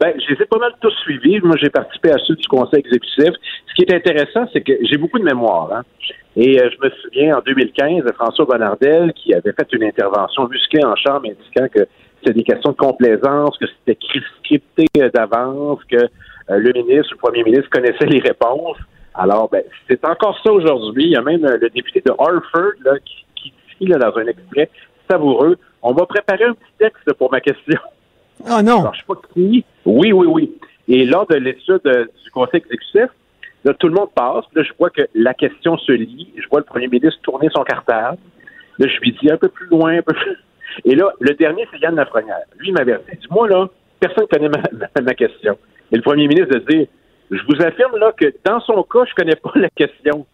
[0.00, 1.40] Ben, je les ai pas mal tous suivis.
[1.42, 3.34] Moi, j'ai participé à ceux du conseil exécutif.
[3.68, 5.70] Ce qui est intéressant, c'est que j'ai beaucoup de mémoire.
[5.74, 5.82] hein.
[6.36, 10.48] Et euh, je me souviens, en 2015, de François Bonnardel, qui avait fait une intervention
[10.48, 11.86] musclée en chambre indiquant que
[12.20, 15.98] c'était des questions de complaisance, que c'était cri- scripté euh, d'avance, que
[16.58, 18.78] le ministre, le premier ministre connaissait les réponses.
[19.14, 21.04] Alors, ben, c'est encore ça aujourd'hui.
[21.04, 24.16] Il y a même euh, le député de Harford là, qui, qui dit là, dans
[24.16, 24.70] un extrait
[25.10, 27.78] savoureux, on va préparer un petit texte pour ma question.
[28.44, 28.80] Oh non!
[28.80, 29.64] Alors, je sais pas qui.
[29.84, 30.52] Oui, oui, oui.
[30.88, 33.08] Et lors de l'étude euh, du conseil exécutif,
[33.64, 34.44] là, tout le monde passe.
[34.54, 36.32] Là, je vois que la question se lit.
[36.36, 38.18] Je vois le premier ministre tourner son cartable.
[38.78, 40.36] Là, je lui dis un peu plus loin, un peu plus.
[40.84, 42.46] Et là, le dernier, c'est Yann Lafrenière.
[42.58, 43.16] Lui, il m'avertit.
[43.20, 45.58] Dis, moi, là, personne ne connaît ma, ma- ma question.
[45.92, 46.86] Et le premier ministre de dire,
[47.30, 50.26] je vous affirme, là, que dans son cas, je connais pas la question.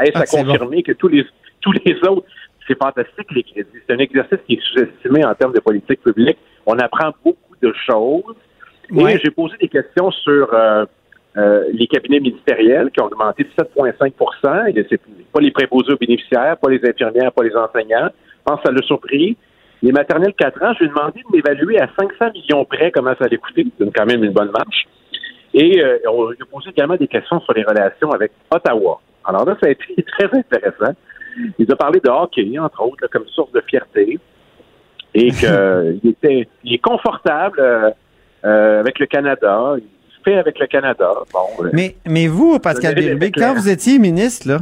[0.00, 1.26] Est-ce Ah, à confirmer que tous les,
[1.60, 2.26] tous les autres,
[2.66, 3.68] c'est fantastique, les crédits.
[3.86, 6.38] C'est un exercice qui est sous-estimé en termes de politique publique.
[6.66, 8.36] On apprend beaucoup de choses.
[8.90, 10.84] Et j'ai posé des questions sur euh,
[11.36, 15.00] euh, les cabinets ministériels qui ont augmenté de 7,5 Et c'est
[15.32, 18.10] pas les préposés aux bénéficiaires, pas les infirmières, pas les enseignants.
[18.10, 19.36] Je pense que ça l'a surpris.
[19.82, 23.14] Les maternelles 4 ans, je lui ai demandé de m'évaluer à 500 millions près comment
[23.18, 23.66] ça allait coûter.
[23.78, 24.86] C'est quand même une bonne marche.
[25.54, 29.00] Et euh, on lui a posé également des questions sur les relations avec Ottawa.
[29.24, 30.94] Alors là, ça a été très intéressant.
[31.58, 34.18] Il a parlé de hockey, entre autres, là, comme source de fierté.
[35.14, 37.90] Et qu'il était il est confortable euh,
[38.44, 39.74] euh, avec le Canada.
[39.78, 39.84] Il
[40.24, 41.10] fait avec le Canada.
[41.32, 44.60] Bon, euh, Mais, mais vous, Pascal Bérubé, quand vous étiez ministre, là,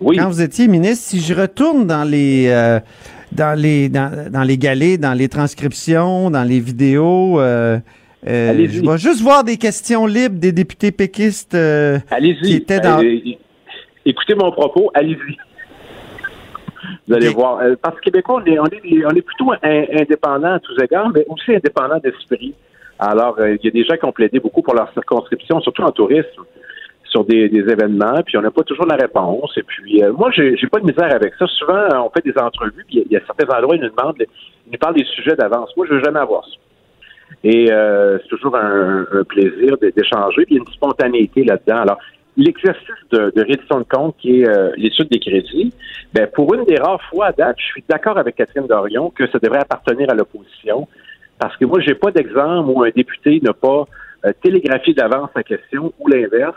[0.00, 2.80] quand vous étiez ministre, si je retourne dans les, euh,
[3.30, 7.78] dans les, dans, dans les galets, dans les transcriptions, dans les vidéos, euh,
[8.26, 11.98] euh, je vais juste voir des questions libres des députés péquistes euh,
[12.42, 13.00] qui étaient dans...
[13.02, 13.32] Euh,
[14.04, 15.36] écoutez mon propos, allez-y.
[17.08, 17.58] Vous allez voir.
[17.60, 20.60] Euh, parce que Québécois, on est, on est, des- on est plutôt in- indépendants à
[20.60, 22.54] tous égards, mais aussi indépendants d'esprit.
[22.98, 25.82] Alors, euh, il y a des gens qui ont plaidé beaucoup pour leur circonscription, surtout
[25.82, 26.42] en tourisme,
[27.04, 29.52] sur des, des événements, puis on n'a pas toujours la réponse.
[29.56, 31.46] Et puis, euh, moi, j'ai pas de misère avec ça.
[31.46, 33.82] Souvent, on fait des entrevues, puis il y a- il y, a certains endroits, ils
[33.82, 35.70] nous demandent, ils nous parlent des sujets d'avance.
[35.76, 36.52] Moi, je veux jamais avoir ça.
[37.44, 40.44] Et euh, c'est toujours un, un plaisir d'échanger.
[40.46, 41.82] Puis il y a une spontanéité là-dedans.
[41.82, 41.98] Alors,
[42.36, 45.72] l'exercice de, de de compte qui est euh, l'étude des crédits,
[46.12, 49.26] ben, pour une des rares fois à date, je suis d'accord avec Catherine Dorion que
[49.30, 50.88] ça devrait appartenir à l'opposition.
[51.38, 53.84] Parce que moi, j'ai pas d'exemple où un député n'a pas
[54.24, 56.54] euh, télégraphié d'avance sa question ou l'inverse.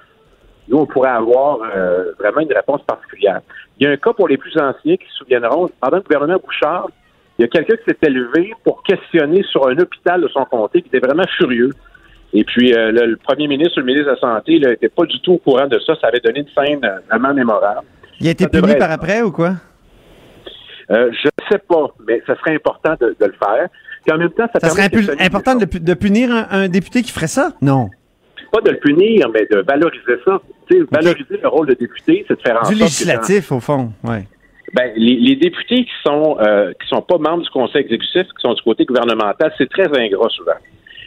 [0.67, 3.41] Nous, on pourrait avoir euh, vraiment une réponse particulière.
[3.79, 6.39] Il y a un cas pour les plus anciens qui se souviendront, pendant le gouvernement
[6.43, 6.89] Bouchard,
[7.37, 10.81] il y a quelqu'un qui s'était levé pour questionner sur un hôpital de son comté
[10.81, 11.71] qui était vraiment furieux.
[12.33, 15.19] Et puis, euh, le, le premier ministre, le ministre de la Santé, n'était pas du
[15.21, 15.95] tout au courant de ça.
[16.01, 17.81] Ça avait donné une scène euh, vraiment mémorable.
[18.19, 19.53] Il a été Ça puni par être- après ou quoi?
[20.91, 23.67] Euh, je sais pas, mais ça serait important de, de le faire.
[24.03, 26.67] Puis en même temps, ça, Ça serait de important de, pu- de punir un, un
[26.67, 27.53] député qui ferait ça?
[27.61, 27.89] Non.
[28.51, 30.39] pas de le punir, mais de valoriser ça.
[30.91, 33.93] Valoriser le rôle de député, c'est de faire en Du sorte que législatif, au fond,
[34.03, 34.25] ouais.
[34.75, 38.41] Ben, les, les députés qui sont euh, qui sont pas membres du conseil exécutif, qui
[38.41, 40.59] sont du côté gouvernemental, c'est très ingrat souvent.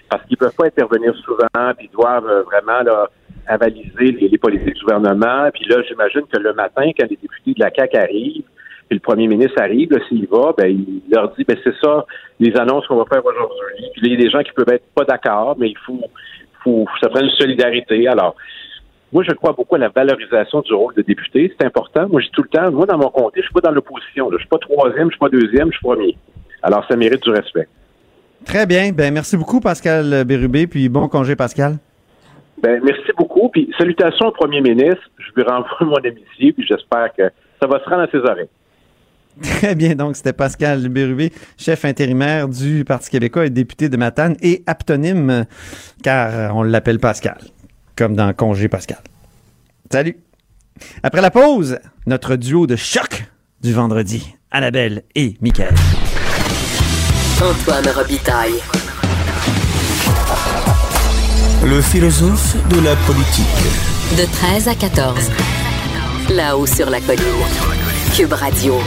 [0.09, 3.11] Parce qu'ils peuvent pas intervenir souvent, puis doivent euh, vraiment là,
[3.47, 5.51] avaliser les, les politiques du gouvernement.
[5.53, 8.49] Puis là, j'imagine que le matin, quand les députés de la CAQ arrivent,
[8.89, 12.07] puis le premier ministre arrive, s'il va, ben, il leur dit, ben, c'est ça,
[12.41, 13.85] les annonces qu'on va faire aujourd'hui.
[13.93, 16.01] Puis il y a des gens qui peuvent être pas d'accord, mais il faut,
[16.65, 18.09] faut, ça prend une solidarité.
[18.09, 18.35] Alors,
[19.13, 21.55] moi, je crois beaucoup à la valorisation du rôle de député.
[21.59, 22.09] C'est important.
[22.09, 24.31] Moi, j'ai tout le temps, moi, dans mon comté, je suis pas dans l'opposition.
[24.33, 26.17] Je suis pas troisième, je suis pas deuxième, je suis premier.
[26.63, 27.69] Alors, ça mérite du respect.
[28.45, 28.93] Très bien.
[28.93, 31.79] Ben, merci beaucoup, Pascal Bérubé, puis bon congé, Pascal.
[32.63, 33.49] Ben, merci beaucoup.
[33.49, 35.03] Puis, salutations au premier ministre.
[35.19, 37.31] Je lui renvoie mon amitié, puis j'espère que
[37.61, 38.49] ça va se rendre à ses oreilles.
[39.43, 39.95] Très bien.
[39.95, 45.45] Donc, c'était Pascal Bérubé, chef intérimaire du Parti québécois et député de Matane et aptonyme,
[46.03, 47.39] car on l'appelle Pascal,
[47.99, 48.99] comme dans Congé Pascal.
[49.91, 50.17] Salut.
[51.03, 53.25] Après la pause, notre duo de choc
[53.61, 55.75] du vendredi, Annabelle et Michael.
[57.43, 58.55] Antoine Robitaille.
[61.65, 63.47] Le philosophe de la politique.
[64.17, 65.31] De 13 à 14.
[66.31, 67.25] Là-haut sur la colline.
[68.15, 68.79] Cube Radio.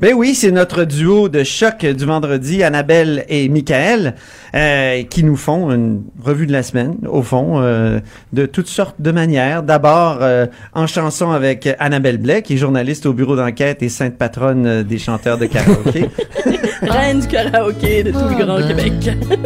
[0.00, 4.14] Ben oui, c'est notre duo de choc du vendredi, Annabelle et Michael,
[4.54, 8.00] euh, qui nous font une revue de la semaine, au fond, euh,
[8.32, 9.62] de toutes sortes de manières.
[9.62, 14.16] D'abord, euh, en chanson avec Annabelle Blais, qui est journaliste au bureau d'enquête et sainte
[14.16, 16.08] patronne euh, des chanteurs de karaoké.
[16.82, 18.94] Reine du karaoké de tout le Grand Québec.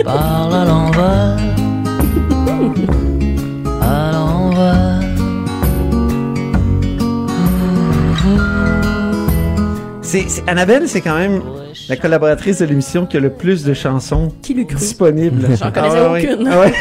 [0.05, 1.37] Parle à l'envers.
[10.15, 11.43] C'est, c'est- Annabelle, c'est quand même
[11.89, 15.45] la collaboratrice de l'émission qui a le plus de chansons Qui disponibles.
[15.61, 16.49] J'en connaissais Ah ouais, aucune.
[16.49, 16.73] ah ouais.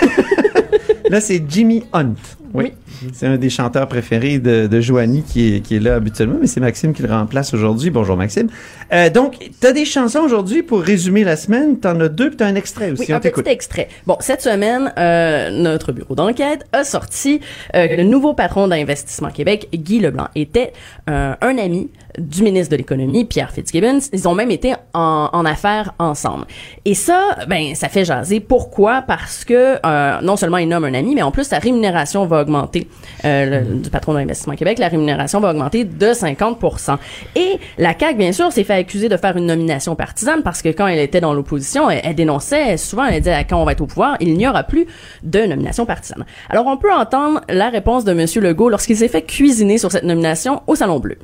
[1.09, 2.13] là, c'est Jimmy Hunt.
[2.53, 2.73] Oui.
[3.13, 6.47] C'est un des chanteurs préférés de, de Joanie qui est, qui est là habituellement, mais
[6.47, 7.89] c'est Maxime qui le remplace aujourd'hui.
[7.89, 8.47] Bonjour Maxime.
[8.93, 11.79] Euh, donc, tu as des chansons aujourd'hui pour résumer la semaine.
[11.79, 13.01] Tu en as deux, puis tu as un extrait aussi.
[13.01, 13.87] Oui, On un petit extrait.
[14.05, 17.41] Bon, cette semaine, euh, notre bureau d'enquête a sorti
[17.75, 20.73] euh, que le nouveau patron d'Investissement Québec, Guy Leblanc, était
[21.09, 21.89] euh, un ami
[22.19, 23.97] du ministre de l'Économie, Pierre Fitzgibbon.
[24.11, 26.45] Ils ont même été en, en affaires ensemble.
[26.85, 28.39] Et ça, ben, ça fait jaser.
[28.39, 29.01] Pourquoi?
[29.01, 32.42] Parce que euh, non seulement il nomme un ami, mais en plus, sa rémunération va
[32.43, 32.87] augmenter.
[33.25, 36.97] Euh, le- du patron d'Investissement Québec, la rémunération va augmenter de 50%
[37.35, 40.69] Et la CAQ, bien sûr, s'est fait accuser de faire une nomination partisane parce que
[40.69, 43.81] quand elle était dans l'opposition, elle, elle dénonçait souvent, elle disait quand on va être
[43.81, 44.85] au pouvoir, il n'y aura plus
[45.23, 46.23] de nomination partisane.
[46.49, 48.25] Alors, on peut entendre la réponse de M.
[48.43, 51.17] Legault lorsqu'il s'est fait cuisiner sur cette nomination au Salon Bleu.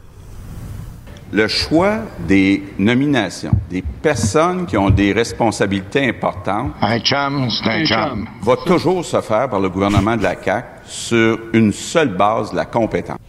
[1.31, 7.85] Le choix des nominations, des personnes qui ont des responsabilités importantes, Un chum, c'est un
[7.85, 8.27] chum.
[8.41, 12.65] va toujours se faire par le gouvernement de la CAQ sur une seule base, la
[12.65, 13.19] compétence.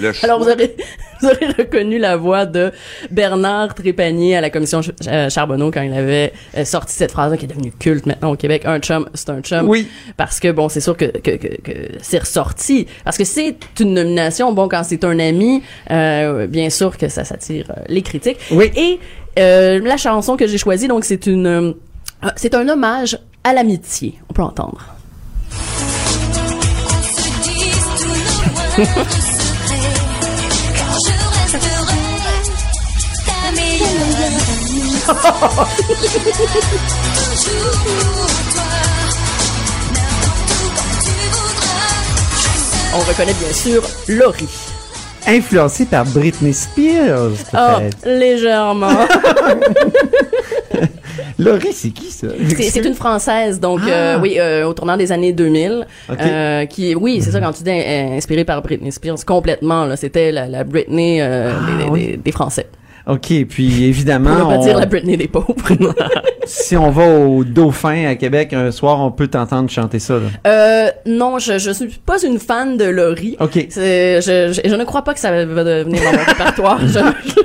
[0.00, 0.76] Le choix- Alors, vous aurez,
[1.20, 2.72] vous aurez reconnu la voix de
[3.10, 7.36] Bernard Trépanier à la commission Ch- euh, Charbonneau quand il avait euh, sorti cette phrase
[7.38, 8.62] qui est devenue culte maintenant au Québec.
[8.64, 9.68] Un chum, c'est un chum.
[9.68, 9.86] Oui.
[10.16, 11.72] Parce que, bon, c'est sûr que, que, que, que
[12.02, 12.86] c'est ressorti.
[13.04, 17.24] Parce que c'est une nomination, bon, quand c'est un ami, euh, bien sûr que ça
[17.24, 18.38] s'attire euh, les critiques.
[18.50, 18.70] Oui.
[18.76, 18.98] Et
[19.38, 21.74] euh, la chanson que j'ai choisie, donc, c'est une...
[22.36, 24.14] c'est un hommage à l'amitié.
[24.30, 24.86] On peut entendre.
[42.94, 44.48] On reconnaît bien sûr Laurie.
[45.26, 48.06] Influencé par Britney Spears, Ah, peut-être.
[48.18, 48.88] légèrement.
[51.38, 52.26] Laurie, c'est qui ça?
[52.60, 53.90] C'est une française, donc Ah.
[53.90, 56.16] euh, oui, euh, au tournant des années 2000, Ok.
[56.20, 59.86] euh, qui, oui, c'est ça quand tu dis inspirée par Britney Spears complètement.
[59.86, 62.06] Là, c'était la, la Britney des, des- oui.
[62.08, 62.66] des- des Français.
[63.06, 65.54] OK, puis évidemment, Pour ne pas on- dire la Britney des pauvres.
[66.46, 70.14] si on va au Dauphin à Québec un soir, on peut t'entendre chanter ça.
[70.14, 70.20] Là.
[70.46, 73.36] euh, non, je je suis pas une fan de Laurie.
[73.40, 73.54] OK.
[73.70, 76.80] Je, je, je ne crois pas que ça va devenir dans mon répertoire.
[76.86, 76.98] Je-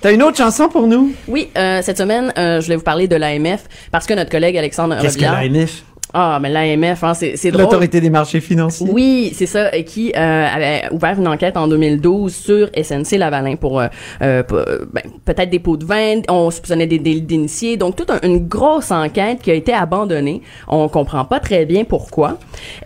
[0.00, 1.12] T'as une autre chanson pour nous?
[1.26, 4.56] Oui, euh, cette semaine, euh, je voulais vous parler de l'AMF parce que notre collègue
[4.56, 5.82] Alexandre Qu'est-ce que l'AMF?
[6.14, 7.64] Ah, mais l'AMF, hein, c'est c'est drôle.
[7.64, 8.86] L'Autorité des marchés financiers.
[8.90, 13.78] Oui, c'est ça, qui euh, avait ouvert une enquête en 2012 sur SNC Lavalin pour
[13.80, 13.88] euh,
[14.22, 14.58] euh, pour,
[14.92, 18.48] ben, peut-être des pots de vin, on soupçonnait des délits d'initiés, donc toute un- une
[18.48, 20.40] grosse enquête qui a été abandonnée.
[20.66, 22.38] On comprend pas très bien pourquoi.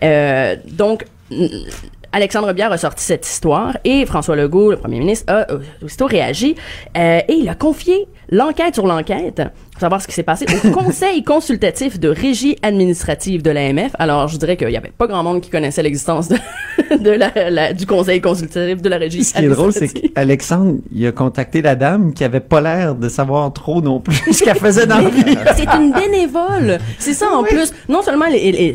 [0.03, 1.05] Euh, donc
[2.11, 5.47] Alexandre Biard a sorti cette histoire et François Legault, le premier ministre, a
[5.83, 6.55] aussitôt réagi
[6.95, 9.41] euh, et il a confié l'enquête sur l'enquête
[9.79, 13.91] savoir ce qui s'est passé au Conseil consultatif de régie administrative de l'AMF.
[13.99, 16.37] Alors, je dirais qu'il y avait pas grand monde qui connaissait l'existence de,
[16.99, 20.77] de la, la- du Conseil consultatif de la régie Ce qui est drôle, c'est qu'Alexandre,
[20.93, 24.43] il a contacté la dame qui avait pas l'air de savoir trop non plus ce
[24.43, 25.35] qu'elle faisait dans la vie.
[25.55, 26.77] C'est une bénévole.
[26.99, 27.73] C'est ça en plus.
[27.89, 28.25] Non seulement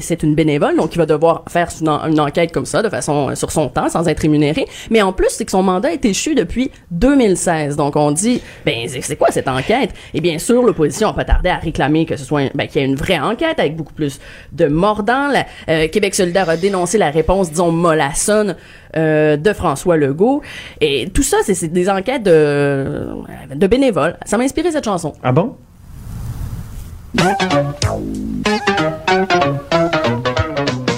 [0.00, 2.88] c'est une bénévole, donc il va devoir faire une, en- une enquête comme ça, de
[2.88, 4.66] façon euh, sur son temps, sans être rémunéré.
[4.90, 7.76] Mais en plus, c'est que son mandat est échu depuis 2016.
[7.76, 9.90] Donc on dit, ben c'est c'est quoi cette enquête?
[10.12, 12.80] Et bien sûr, l'opposition a pas tardé à réclamer que ce soit, un- ben, qu'il
[12.80, 14.18] y ait une vraie enquête avec beaucoup plus
[14.52, 15.28] de mordants.
[15.28, 18.56] La- euh, Québec solidaire a dénoncé la réponse, disons mollassonne.
[18.96, 20.40] euh, de François Legault
[20.80, 23.06] et tout ça c'est c'est des enquêtes de,
[23.54, 25.56] de bénévoles ça m'a inspiré cette chanson Ah bon?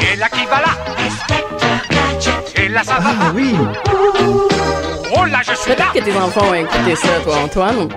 [0.00, 0.72] Et là qui va là?
[2.62, 3.54] Et là ça va Ah oui
[5.16, 7.88] Oh là je suis là Peut-être que tes enfants ont écouté ça, toi, Antoine.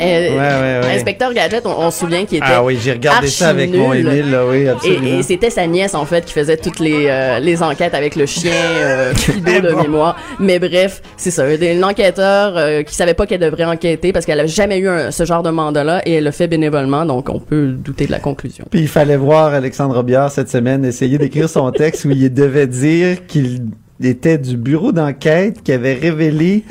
[0.00, 0.96] Euh, Ouais, ouais, ouais.
[0.96, 2.46] Inspecteur Gadget, on, on se souvient qu'il était.
[2.48, 4.06] Ah oui, j'ai regardé ça avec mon nul.
[4.08, 5.06] Émile, là, oui, absolument.
[5.06, 8.16] Et, et c'était sa nièce, en fait, qui faisait toutes les, euh, les enquêtes avec
[8.16, 9.82] le chien euh, Fido de bon.
[9.82, 10.16] mémoire.
[10.40, 11.44] Mais bref, c'est ça.
[11.54, 15.10] Une enquêteur euh, qui savait pas qu'elle devrait enquêter parce qu'elle a jamais eu un-
[15.10, 18.18] ce genre de mandat-là et elle le fait bénévolement, donc on peut douter de la
[18.18, 18.64] conclusion.
[18.70, 22.66] Puis il fallait voir Alexandre Biard cette semaine essayer d'écrire son texte où il devait
[22.66, 23.62] dire qu'il
[24.02, 26.64] était du bureau d'enquête qui avait révélé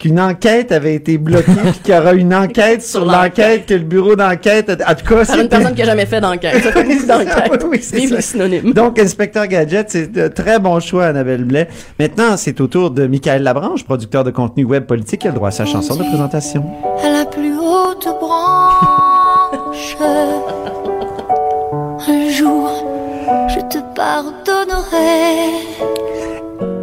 [0.00, 3.80] qu'une enquête avait été bloquée puis qu'il y aura une enquête sur l'enquête que le
[3.84, 6.54] bureau d'enquête a- en tout cas Par une c'est- personne qui a jamais fait d'enquête.
[7.70, 8.72] Oui, c'est les synonymes.
[8.72, 11.68] Donc, Inspecteur Gadget, c'est un très bon choix, Annabelle Blais.
[12.00, 15.36] Maintenant, c'est au tour de Michael Labranche, producteur de contenu web politique, qui a le
[15.36, 16.64] droit à sa chanson de présentation.
[17.04, 19.96] à la plus haute branche.
[22.08, 22.70] Un jour,
[23.48, 25.50] je te pardonnerai.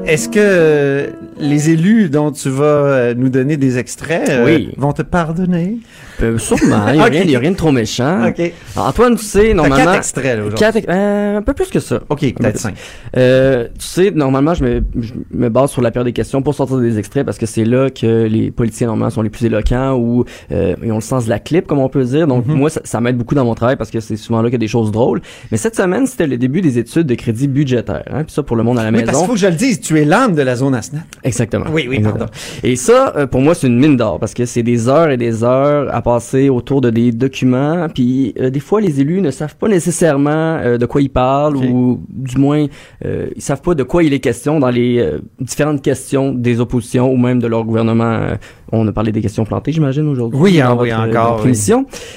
[0.05, 1.09] Est-ce que
[1.39, 4.69] les élus dont tu vas euh, nous donner des extraits euh, Oui.
[4.77, 5.77] vont te pardonner?
[6.23, 7.11] Euh, sûrement, il n'y a, Ok.
[7.11, 8.27] rien- il y a rien de trop méchant.
[8.27, 8.51] Ok.
[8.75, 9.83] Antoine, tu sais, normalement...
[9.85, 10.83] quatre extraits, là, aujourd'hui.
[10.89, 12.01] Euh, un peu plus que ça.
[12.09, 12.75] OK, peut-être cinq.
[13.15, 16.55] Euh, tu sais, normalement, je me, je me base sur la période des questions pour
[16.55, 19.93] sortir des extraits parce que c'est là que les politiciens, normalement, sont les plus éloquents
[19.95, 22.25] ou euh, ils ont le sens de la clip, comme on peut dire.
[22.27, 22.55] Donc, Mhm.
[22.55, 24.55] moi, ça, ça m'aide beaucoup dans mon travail parce que c'est souvent là qu'il y
[24.55, 25.21] a des choses drôles.
[25.51, 28.03] Mais cette semaine, c'était le début des études de crédit budgétaire.
[28.11, 29.19] Hein, Puis ça, pour le monde à la Oui, parce maison.
[29.19, 31.03] qu'il faut que je le dise, tu es l'âme de la zone ASNAP.
[31.27, 31.65] Exactement.
[31.71, 32.25] Oui, oui, Exactement.
[32.25, 32.31] pardon.
[32.63, 35.17] Et ça, euh, pour moi, c'est une mine d'or parce que c'est des heures et
[35.17, 37.87] des heures à passer autour de des documents.
[37.93, 41.57] Puis euh, des fois, les élus ne savent pas nécessairement euh, de quoi ils parlent
[41.57, 42.65] ou du moins,
[43.05, 46.59] euh, ils savent pas de quoi il est question dans les euh, différentes questions des
[46.59, 48.05] oppositions ou même de leur gouvernement.
[48.05, 48.35] Euh,
[48.71, 50.37] on a parlé des questions plantées, j'imagine, aujourd'hui.
[50.39, 51.53] Oui, hein, oui, votre, encore, oui.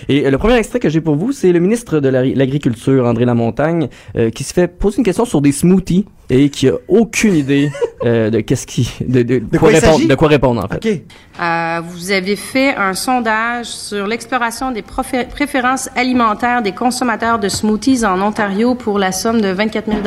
[0.08, 3.24] Et le premier extrait que j'ai pour vous, c'est le ministre de la- l'Agriculture, André
[3.24, 7.34] Lamontagne, euh, qui se fait poser une question sur des smoothies et qui a aucune
[7.34, 7.70] idée
[8.04, 11.04] euh, de qu'est-ce qui, de, de, quoi quoi répondre, de quoi répondre en fait.
[11.40, 18.04] Euh, vous avez fait un sondage sur l'exploration des préférences alimentaires des consommateurs de smoothies
[18.04, 19.98] en Ontario pour la somme de 24 000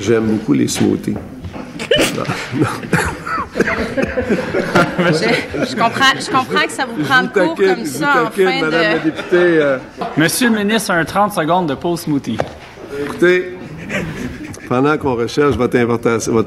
[0.00, 1.14] J'aime beaucoup les smoothies.
[3.56, 3.64] je,
[5.70, 8.30] je comprends, je comprends que ça vous prend de court taquine, comme ça vous en
[8.30, 9.04] fin Madame la de...
[9.04, 9.36] députée.
[9.36, 9.78] euh,
[10.16, 12.38] Monsieur le ministre, un 30 secondes de pause smoothie.
[13.04, 13.56] écoutez,
[14.68, 15.76] pendant qu'on recherche votre,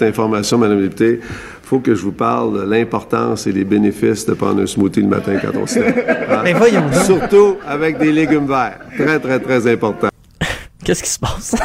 [0.03, 1.19] information, Madame la députée,
[1.63, 5.07] faut que je vous parle de l'importance et les bénéfices de prendre un smoothie le
[5.07, 6.03] matin quand on se lève.
[6.29, 6.41] Hein?
[6.43, 6.93] Mais voyons donc.
[7.05, 8.79] Surtout avec des légumes verts.
[8.97, 10.07] Très, très, très important.
[10.83, 11.55] Qu'est-ce qui se passe?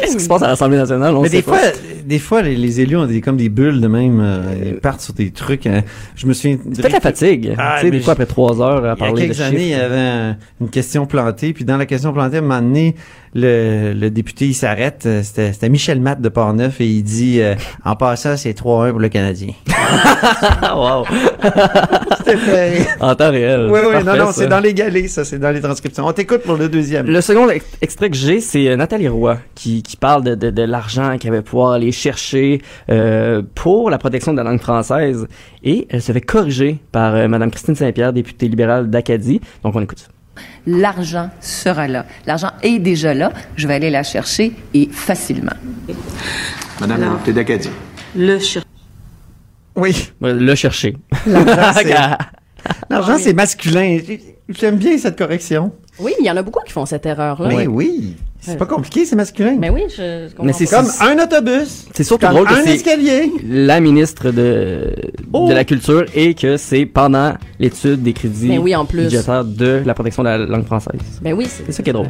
[0.00, 1.14] Qu'est-ce qui se passe à l'Assemblée nationale?
[1.14, 1.56] On Mais sait des pas.
[1.58, 1.68] fois,
[2.04, 4.42] des fois, les, les élus ont des, comme des bulles de même, euh,
[4.74, 5.66] ils partent sur des trucs.
[5.66, 5.82] hein.
[6.16, 6.58] Je me souviens.
[6.72, 7.54] C'est peut-être la fatigue.
[7.58, 9.40] Ah, tu sais, des fois, après trois heures à Il y a parler de quelques
[9.40, 12.42] années, il y avait un- une question plantée, puis dans la question plantée, à un
[12.42, 12.96] moment donné,
[13.34, 17.40] le, le député, il s'arrête, euh, c'était c'était Michel Matt de Portneuf, et il dit,
[17.40, 17.54] euh,
[17.84, 19.52] en passant, c'est 3-1 pour le Canadien.
[20.74, 21.04] wow.
[22.24, 23.68] C'était En temps réel.
[23.70, 26.06] Oui, oui, non, non, c'est dans les galets, ça, c'est dans les transcriptions.
[26.06, 27.06] On t'écoute pour le deuxième.
[27.06, 30.50] Le second ex- extrait que j'ai, c'est euh, Nathalie Roy qui, qui parle de, de,
[30.50, 35.26] de l'argent qu'elle va pouvoir aller chercher euh, pour la protection de la langue française.
[35.64, 39.40] Et elle se fait corriger par euh, Madame Christine Saint-Pierre, députée libérale d'Acadie.
[39.64, 40.06] Donc on écoute ça.
[40.66, 42.06] L'argent sera là.
[42.26, 43.32] L'argent est déjà là.
[43.56, 45.52] Je vais aller la chercher et facilement.
[46.80, 47.70] Madame la députée d'Acadie.
[48.16, 48.66] Le chercher.
[49.76, 50.12] Oui.
[50.20, 50.96] Le chercher.
[51.26, 51.94] L'argent, c'est-
[52.90, 53.98] L'argent, c'est masculin.
[54.48, 55.72] J'aime bien cette correction.
[55.98, 57.48] Oui, il y en a beaucoup qui font cette erreur-là.
[57.54, 58.16] Oui, oui.
[58.44, 59.56] C'est pas compliqué, c'est masculin.
[59.58, 60.66] Mais oui, je, je comprends Mais c'est.
[60.66, 61.86] Comme un autobus.
[61.94, 63.30] C'est surtout Comme drôle que un escalier.
[63.48, 64.94] la ministre de,
[65.32, 65.48] Oh!
[65.48, 69.04] de la Culture et que c'est pendant l'étude des crédits Mais oui, en plus.
[69.04, 71.00] budgétaires de la protection de la langue française.
[71.22, 72.08] Ben oui, C'est ça qui est drôle.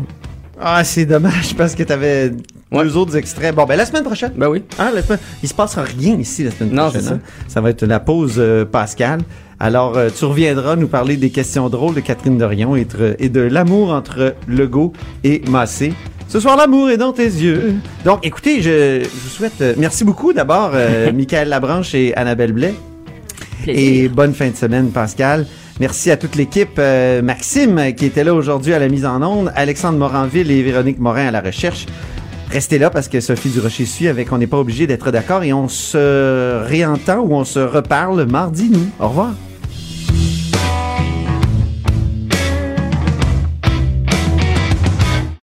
[0.61, 2.30] Ah, c'est dommage parce que t'avais
[2.72, 3.55] deux autres extraits.
[3.55, 4.33] Bon, ben la semaine prochaine.
[4.37, 4.62] Ben oui.
[4.78, 7.01] Ah, la semaine- Il se passera rien ici la semaine Non, prochaine.
[7.03, 7.14] c'est ça.
[7.14, 7.20] hein.
[7.49, 9.20] Ça va être la pause euh, Pascal.
[9.59, 12.87] Alors, euh, tu reviendras nous parler des questions drôles de Catherine Dorion et,
[13.18, 14.93] et de l'amour entre Legault
[15.24, 15.93] et Massé.
[16.29, 17.75] Ce soir, l'amour est dans tes yeux.
[18.05, 19.61] Donc, écoutez, je, je vous souhaite...
[19.61, 22.75] euh, merci beaucoup d'abord, euh, Michael Labranche et Annabelle Blais.
[23.66, 25.47] Et bonne fin de semaine, Pascal.
[25.79, 26.79] Merci à toute l'équipe.
[26.79, 29.53] euh, Maxime, qui était là aujourd'hui à la mise en onde.
[29.55, 31.87] Alexandre Moranville et Véronique Morin à la recherche.
[32.51, 35.53] Restez là parce que Sophie Durocher suit avec On n'est pas obligé d'être d'accord et
[35.53, 38.87] on se réentend ou on se reparle mardi, nous.
[39.01, 39.33] Au revoir.